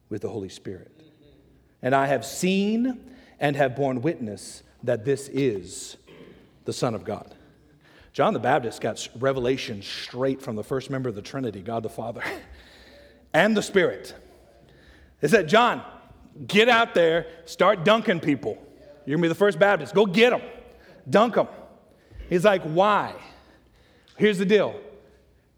with 0.10 0.24
the 0.24 0.30
Holy 0.30 0.50
Spirit. 0.50 0.92
And 1.82 1.96
I 1.96 2.08
have 2.08 2.26
seen 2.26 3.00
and 3.40 3.56
have 3.56 3.78
borne 3.78 4.02
witness 4.02 4.64
that 4.84 5.06
this 5.06 5.30
is 5.30 5.96
the 6.66 6.74
Son 6.74 6.94
of 6.94 7.06
God. 7.06 7.34
John 8.12 8.34
the 8.34 8.40
Baptist 8.40 8.82
got 8.82 9.08
revelation 9.18 9.82
straight 9.82 10.42
from 10.42 10.58
the 10.58 10.66
first 10.66 10.90
member 10.90 11.08
of 11.08 11.16
the 11.16 11.22
Trinity, 11.22 11.62
God 11.62 11.82
the 11.82 11.90
Father, 11.90 12.24
and 13.34 13.56
the 13.56 13.64
Spirit. 13.64 14.14
It 15.22 15.30
said, 15.30 15.48
John, 15.48 15.82
Get 16.48 16.70
out 16.70 16.94
there, 16.94 17.28
start 17.46 17.84
dunking 17.84 18.20
people. 18.20 18.58
You're 19.06 19.18
gonna 19.18 19.24
be 19.24 19.28
the 19.28 19.36
first 19.36 19.60
Baptist. 19.60 19.94
Go 19.94 20.06
get 20.06 20.30
them, 20.32 20.42
dunk 21.10 21.36
them. 21.36 21.48
He's 22.30 22.46
like, 22.46 22.64
why? 22.64 23.14
Here's 24.18 24.38
the 24.38 24.46
deal 24.46 24.76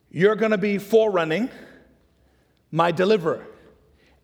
you're 0.09 0.35
gonna 0.35 0.57
be 0.57 0.77
forerunning 0.77 1.49
my 2.71 2.91
deliverer. 2.91 3.45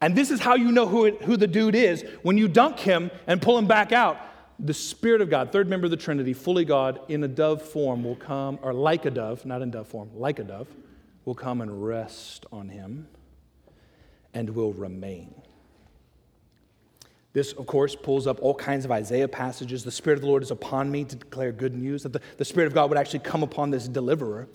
And 0.02 0.16
this 0.16 0.32
is 0.32 0.40
how 0.40 0.56
you 0.56 0.72
know 0.72 0.88
who, 0.88 1.06
it, 1.06 1.22
who 1.24 1.36
the 1.36 1.48
dude 1.48 1.76
is. 1.76 2.04
When 2.22 2.38
you 2.38 2.48
dunk 2.48 2.80
him 2.80 3.12
and 3.28 3.42
pull 3.42 3.58
him 3.58 3.68
back 3.68 3.92
out, 3.92 4.18
the 4.58 4.74
Spirit 4.74 5.22
of 5.22 5.30
God, 5.30 5.52
third 5.52 5.70
member 5.70 5.86
of 5.86 5.92
the 5.92 5.98
Trinity, 5.98 6.34
fully 6.34 6.66
God, 6.66 7.00
in 7.10 7.24
a 7.24 7.28
dove 7.28 7.62
form 7.62 8.04
will 8.04 8.16
come, 8.16 8.60
or 8.62 8.74
like 8.74 9.06
a 9.06 9.12
dove, 9.12 9.46
not 9.46 9.62
in 9.62 9.72
dove 9.72 9.88
form, 9.88 10.10
like 10.16 10.40
a 10.40 10.44
dove, 10.44 10.68
will 11.26 11.36
come 11.36 11.62
and 11.62 11.86
rest 11.86 12.46
on 12.52 12.70
him 12.70 13.08
and 14.34 14.50
will 14.52 14.74
remain. 14.74 15.34
This, 17.32 17.54
of 17.54 17.68
course, 17.68 17.96
pulls 17.96 18.26
up 18.26 18.40
all 18.42 18.56
kinds 18.56 18.86
of 18.86 18.92
Isaiah 18.92 19.28
passages. 19.28 19.84
The 19.84 19.92
Spirit 19.92 20.18
of 20.18 20.22
the 20.22 20.28
Lord 20.28 20.42
is 20.42 20.52
upon 20.52 20.90
me 20.90 21.06
to 21.06 21.16
declare 21.16 21.52
good 21.52 21.76
news, 21.76 22.04
that 22.04 22.14
the, 22.14 22.22
the 22.38 22.46
Spirit 22.46 22.68
of 22.68 22.74
God 22.74 22.90
would 22.90 22.98
actually 22.98 23.20
come 23.20 23.44
upon 23.44 23.70
this 23.70 23.88
deliverer. 23.88 24.48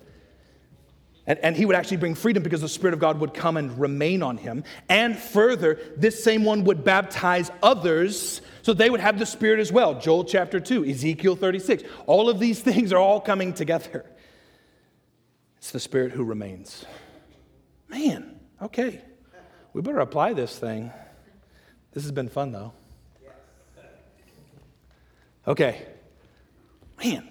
And, 1.27 1.39
and 1.39 1.55
he 1.55 1.65
would 1.65 1.75
actually 1.75 1.97
bring 1.97 2.15
freedom 2.15 2.43
because 2.43 2.61
the 2.61 2.69
Spirit 2.69 2.93
of 2.93 2.99
God 2.99 3.19
would 3.19 3.33
come 3.33 3.57
and 3.57 3.79
remain 3.79 4.21
on 4.21 4.37
him. 4.37 4.63
And 4.89 5.17
further, 5.17 5.79
this 5.95 6.21
same 6.23 6.43
one 6.43 6.65
would 6.65 6.83
baptize 6.83 7.49
others 7.63 8.41
so 8.61 8.73
they 8.73 8.89
would 8.89 8.99
have 8.99 9.17
the 9.17 9.25
Spirit 9.25 9.59
as 9.59 9.71
well. 9.71 9.99
Joel 9.99 10.25
chapter 10.25 10.59
2, 10.59 10.85
Ezekiel 10.85 11.35
36. 11.35 11.83
All 12.05 12.29
of 12.29 12.39
these 12.39 12.59
things 12.61 12.91
are 12.91 12.99
all 12.99 13.21
coming 13.21 13.53
together. 13.53 14.05
It's 15.57 15.71
the 15.71 15.79
Spirit 15.79 16.11
who 16.11 16.23
remains. 16.23 16.85
Man, 17.87 18.39
okay. 18.61 19.01
We 19.73 19.81
better 19.81 19.99
apply 19.99 20.33
this 20.33 20.59
thing. 20.59 20.91
This 21.95 22.03
has 22.03 22.11
been 22.11 22.27
fun, 22.27 22.51
though. 22.51 22.73
Okay. 25.47 25.81
Man, 27.01 27.25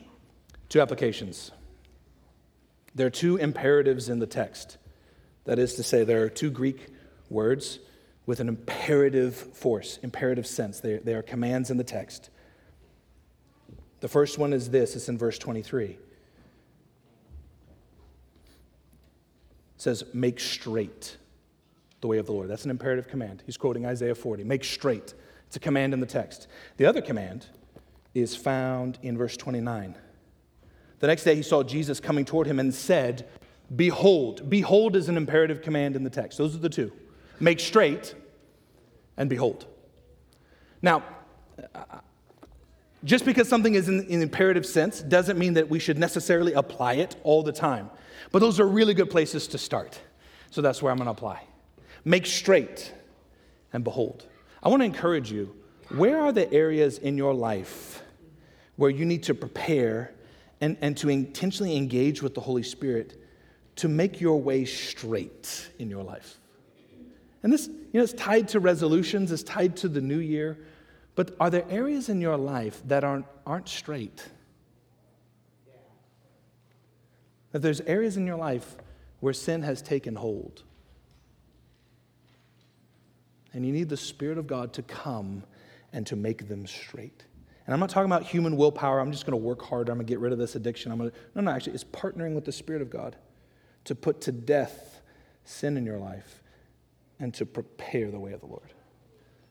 two 0.70 0.80
applications. 0.80 1.50
There 2.94 3.06
are 3.06 3.10
two 3.10 3.36
imperatives 3.36 4.08
in 4.08 4.20
the 4.20 4.26
text. 4.26 4.78
That 5.44 5.58
is 5.58 5.74
to 5.74 5.82
say, 5.82 6.04
there 6.04 6.22
are 6.22 6.30
two 6.30 6.50
Greek 6.50 6.86
words 7.28 7.78
with 8.24 8.40
an 8.40 8.48
imperative 8.48 9.34
force, 9.34 9.98
imperative 10.02 10.46
sense. 10.46 10.80
They, 10.80 10.96
they 10.96 11.12
are 11.12 11.22
commands 11.22 11.70
in 11.70 11.76
the 11.76 11.84
text. 11.84 12.30
The 14.00 14.08
first 14.08 14.38
one 14.38 14.54
is 14.54 14.70
this 14.70 14.96
it's 14.96 15.10
in 15.10 15.18
verse 15.18 15.38
23. 15.38 15.84
It 15.84 15.98
says, 19.76 20.04
Make 20.14 20.40
straight 20.40 21.18
the 22.04 22.08
way 22.08 22.18
of 22.18 22.26
the 22.26 22.32
Lord. 22.32 22.50
That's 22.50 22.66
an 22.66 22.70
imperative 22.70 23.08
command. 23.08 23.42
He's 23.46 23.56
quoting 23.56 23.86
Isaiah 23.86 24.14
40. 24.14 24.44
Make 24.44 24.62
straight. 24.62 25.14
It's 25.46 25.56
a 25.56 25.58
command 25.58 25.94
in 25.94 26.00
the 26.00 26.06
text. 26.06 26.48
The 26.76 26.84
other 26.84 27.00
command 27.00 27.46
is 28.12 28.36
found 28.36 28.98
in 29.00 29.16
verse 29.16 29.38
29. 29.38 29.96
The 30.98 31.06
next 31.06 31.24
day 31.24 31.34
he 31.34 31.40
saw 31.40 31.62
Jesus 31.62 32.00
coming 32.00 32.26
toward 32.26 32.46
him 32.46 32.60
and 32.60 32.74
said, 32.74 33.26
Behold. 33.74 34.50
Behold 34.50 34.96
is 34.96 35.08
an 35.08 35.16
imperative 35.16 35.62
command 35.62 35.96
in 35.96 36.04
the 36.04 36.10
text. 36.10 36.36
Those 36.36 36.54
are 36.54 36.58
the 36.58 36.68
two. 36.68 36.92
Make 37.40 37.58
straight 37.58 38.14
and 39.16 39.30
behold. 39.30 39.64
Now, 40.82 41.04
just 43.02 43.24
because 43.24 43.48
something 43.48 43.76
is 43.76 43.88
in, 43.88 44.04
in 44.08 44.20
imperative 44.20 44.66
sense 44.66 45.00
doesn't 45.00 45.38
mean 45.38 45.54
that 45.54 45.70
we 45.70 45.78
should 45.78 45.96
necessarily 45.96 46.52
apply 46.52 46.96
it 46.96 47.16
all 47.22 47.42
the 47.42 47.52
time. 47.52 47.88
But 48.30 48.40
those 48.40 48.60
are 48.60 48.68
really 48.68 48.92
good 48.92 49.08
places 49.08 49.48
to 49.48 49.56
start. 49.56 49.98
So 50.50 50.60
that's 50.60 50.82
where 50.82 50.92
I'm 50.92 50.98
going 50.98 51.06
to 51.06 51.12
apply. 51.12 51.44
Make 52.04 52.26
straight, 52.26 52.92
and 53.72 53.84
behold. 53.84 54.26
I 54.62 54.68
want 54.68 54.80
to 54.80 54.86
encourage 54.86 55.30
you 55.30 55.54
where 55.88 56.20
are 56.20 56.32
the 56.32 56.50
areas 56.52 56.98
in 56.98 57.18
your 57.18 57.34
life 57.34 58.02
where 58.76 58.90
you 58.90 59.04
need 59.04 59.24
to 59.24 59.34
prepare 59.34 60.12
and, 60.60 60.76
and 60.80 60.96
to 60.98 61.08
intentionally 61.08 61.76
engage 61.76 62.22
with 62.22 62.34
the 62.34 62.40
Holy 62.40 62.62
Spirit 62.62 63.20
to 63.76 63.88
make 63.88 64.20
your 64.20 64.40
way 64.40 64.64
straight 64.64 65.68
in 65.78 65.90
your 65.90 66.02
life? 66.02 66.38
And 67.42 67.52
this, 67.52 67.66
you 67.66 67.74
know, 67.92 68.02
it's 68.02 68.14
tied 68.14 68.48
to 68.48 68.60
resolutions, 68.60 69.30
it's 69.30 69.42
tied 69.42 69.76
to 69.78 69.88
the 69.88 70.00
new 70.00 70.18
year. 70.18 70.58
But 71.14 71.36
are 71.38 71.50
there 71.50 71.66
areas 71.68 72.08
in 72.08 72.20
your 72.20 72.36
life 72.36 72.82
that 72.86 73.04
aren't, 73.04 73.26
aren't 73.46 73.68
straight? 73.68 74.26
That 77.52 77.60
there's 77.60 77.80
areas 77.82 78.16
in 78.16 78.26
your 78.26 78.38
life 78.38 78.76
where 79.20 79.32
sin 79.32 79.62
has 79.62 79.80
taken 79.80 80.16
hold. 80.16 80.64
And 83.54 83.64
you 83.64 83.72
need 83.72 83.88
the 83.88 83.96
Spirit 83.96 84.36
of 84.36 84.46
God 84.46 84.72
to 84.74 84.82
come 84.82 85.44
and 85.92 86.06
to 86.08 86.16
make 86.16 86.48
them 86.48 86.66
straight. 86.66 87.24
And 87.66 87.72
I'm 87.72 87.80
not 87.80 87.88
talking 87.88 88.10
about 88.10 88.24
human 88.24 88.56
willpower. 88.56 89.00
I'm 89.00 89.12
just 89.12 89.24
going 89.24 89.40
to 89.40 89.42
work 89.42 89.62
harder. 89.62 89.92
I'm 89.92 89.98
going 89.98 90.06
to 90.06 90.10
get 90.10 90.18
rid 90.18 90.32
of 90.32 90.38
this 90.38 90.54
addiction. 90.54 90.92
I'm 90.92 90.98
going 90.98 91.10
to, 91.10 91.16
no, 91.34 91.40
no, 91.40 91.50
actually, 91.50 91.74
it's 91.74 91.84
partnering 91.84 92.34
with 92.34 92.44
the 92.44 92.52
Spirit 92.52 92.82
of 92.82 92.90
God 92.90 93.16
to 93.84 93.94
put 93.94 94.20
to 94.22 94.32
death 94.32 95.00
sin 95.44 95.76
in 95.76 95.86
your 95.86 95.98
life 95.98 96.42
and 97.20 97.32
to 97.34 97.46
prepare 97.46 98.10
the 98.10 98.18
way 98.18 98.32
of 98.32 98.40
the 98.40 98.46
Lord. 98.46 98.72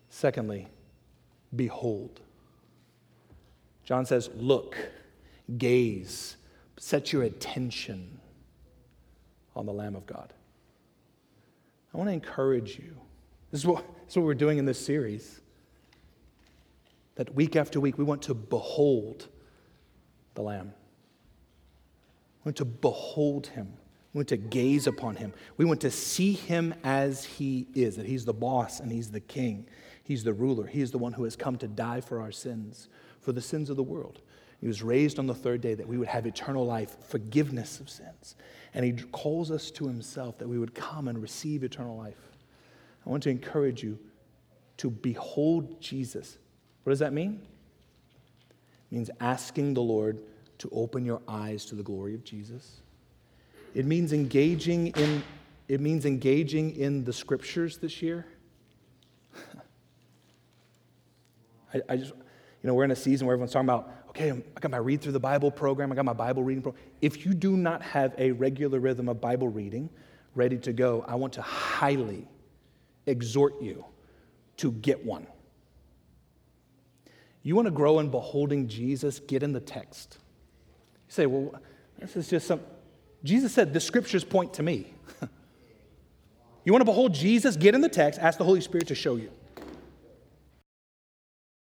Secondly, 0.10 0.68
behold. 1.56 2.20
John 3.84 4.06
says, 4.06 4.30
look, 4.36 4.78
gaze, 5.58 6.36
set 6.78 7.14
your 7.14 7.24
attention 7.24 8.20
on 9.56 9.66
the 9.66 9.74
Lamb 9.74 9.96
of 9.96 10.06
God. 10.06 10.34
I 11.94 11.98
want 11.98 12.10
to 12.10 12.14
encourage 12.14 12.78
you. 12.78 12.96
This 13.54 13.62
is 13.62 13.68
what, 13.68 13.86
this 14.06 14.14
is 14.14 14.18
what 14.18 14.26
we're 14.26 14.34
doing 14.34 14.58
in 14.58 14.66
this 14.66 14.84
series. 14.84 15.40
That 17.18 17.36
week 17.36 17.56
after 17.56 17.80
week, 17.80 18.00
we 18.00 18.04
want 18.04 18.24
to 18.24 18.34
behold 18.34 19.28
the 20.34 20.42
Lamb. 20.42 20.74
We 22.44 22.50
want 22.50 22.58
to 22.58 22.66
behold 22.66 23.46
him. 23.46 23.72
We 24.12 24.18
want 24.18 24.30
to 24.30 24.38
gaze 24.38 24.88
upon 24.88 25.18
him. 25.18 25.34
We 25.58 25.66
want 25.66 25.82
to 25.82 25.92
see 25.92 26.34
him 26.34 26.74
as 26.84 27.26
he 27.26 27.68
is, 27.76 27.96
that 27.98 28.08
he's 28.08 28.26
the 28.26 28.34
boss 28.34 28.80
and 28.80 28.92
he's 28.92 29.12
the 29.12 29.20
king. 29.20 29.68
He's 30.04 30.24
the 30.24 30.34
ruler. 30.34 30.66
He 30.66 30.82
is 30.82 30.90
the 30.90 30.98
one 30.98 31.14
who 31.14 31.24
has 31.24 31.36
come 31.36 31.56
to 31.58 31.68
die 31.68 32.02
for 32.02 32.22
our 32.22 32.32
sins, 32.32 32.90
for 33.22 33.34
the 33.34 33.42
sins 33.42 33.70
of 33.70 33.76
the 33.76 33.84
world. 33.84 34.22
He 34.62 34.68
was 34.68 34.82
raised 34.82 35.20
on 35.20 35.28
the 35.28 35.36
third 35.36 35.62
day 35.62 35.76
that 35.76 35.88
we 35.88 36.00
would 36.00 36.08
have 36.08 36.26
eternal 36.26 36.66
life, 36.66 36.98
forgiveness 37.08 37.80
of 37.80 37.88
sins. 37.88 38.36
And 38.74 38.84
he 38.84 38.94
calls 39.12 39.52
us 39.52 39.70
to 39.72 39.86
himself 39.86 40.40
that 40.40 40.48
we 40.48 40.58
would 40.58 40.74
come 40.74 41.08
and 41.08 41.22
receive 41.22 41.64
eternal 41.64 41.96
life. 41.96 42.33
I 43.06 43.10
want 43.10 43.24
to 43.24 43.30
encourage 43.30 43.84
you 43.84 44.00
to 44.78 44.90
behold 44.90 45.82
Jesus. 45.82 46.38
What 46.84 46.92
does 46.92 47.00
that 47.00 47.14
mean? 47.14 47.42
It 48.92 48.96
means 48.96 49.10
asking 49.20 49.74
the 49.74 49.82
Lord 49.82 50.22
to 50.60 50.70
open 50.72 51.06
your 51.06 51.22
eyes 51.28 51.66
to 51.66 51.76
the 51.76 51.84
glory 51.84 52.14
of 52.16 52.24
Jesus. 52.24 52.82
It 53.74 53.86
means 53.86 54.14
engaging 54.14 54.88
in 54.88 55.24
it 55.68 55.80
means 55.80 56.06
engaging 56.06 56.76
in 56.76 57.06
the 57.06 57.14
scriptures 57.14 57.78
this 57.78 58.02
year. 58.02 58.26
I, 61.74 61.82
I, 61.88 61.96
just, 61.96 62.12
you 62.12 62.68
know, 62.68 62.74
we're 62.74 62.84
in 62.84 62.92
a 62.92 62.96
season 62.98 63.26
where 63.26 63.34
everyone's 63.34 63.54
talking 63.54 63.70
about, 63.70 63.90
okay, 64.10 64.32
I 64.32 64.60
got 64.60 64.72
my 64.72 64.78
read 64.78 65.02
through 65.02 65.14
the 65.14 65.22
Bible 65.22 65.50
program, 65.52 65.90
I 65.92 65.96
got 65.96 66.04
my 66.04 66.12
Bible 66.14 66.44
reading 66.44 66.62
program. 66.62 66.84
If 67.02 67.26
you 67.26 67.34
do 67.34 67.56
not 67.56 67.82
have 67.82 68.14
a 68.18 68.32
regular 68.34 68.82
rhythm 68.82 69.08
of 69.08 69.22
Bible 69.22 69.48
reading 69.48 69.90
ready 70.36 70.58
to 70.58 70.74
go, 70.74 71.06
I 71.08 71.16
want 71.16 71.34
to 71.34 71.42
highly 71.42 72.28
exhort 73.06 73.62
you 73.62 73.86
to 74.58 74.72
get 74.72 75.06
one. 75.06 75.28
You 77.42 77.56
want 77.56 77.66
to 77.66 77.72
grow 77.72 78.00
in 78.00 78.10
beholding 78.10 78.68
Jesus, 78.68 79.20
get 79.20 79.44
in 79.44 79.52
the 79.52 79.60
text. 79.60 80.18
You 81.08 81.14
say, 81.14 81.26
well, 81.26 81.54
this 82.00 82.16
is 82.16 82.30
just 82.30 82.48
some. 82.48 82.62
Jesus 83.24 83.54
said, 83.54 83.74
the 83.74 83.80
scriptures 83.80 84.24
point 84.24 84.54
to 84.56 84.64
me. 84.64 84.94
you 86.64 86.72
want 86.72 86.82
to 86.82 86.86
behold 86.86 87.14
Jesus, 87.14 87.56
get 87.58 87.76
in 87.76 87.82
the 87.82 87.90
text, 87.90 88.20
ask 88.20 88.38
the 88.38 88.44
Holy 88.44 88.62
Spirit 88.62 88.88
to 88.88 88.96
show 88.96 89.18
you. 89.18 89.32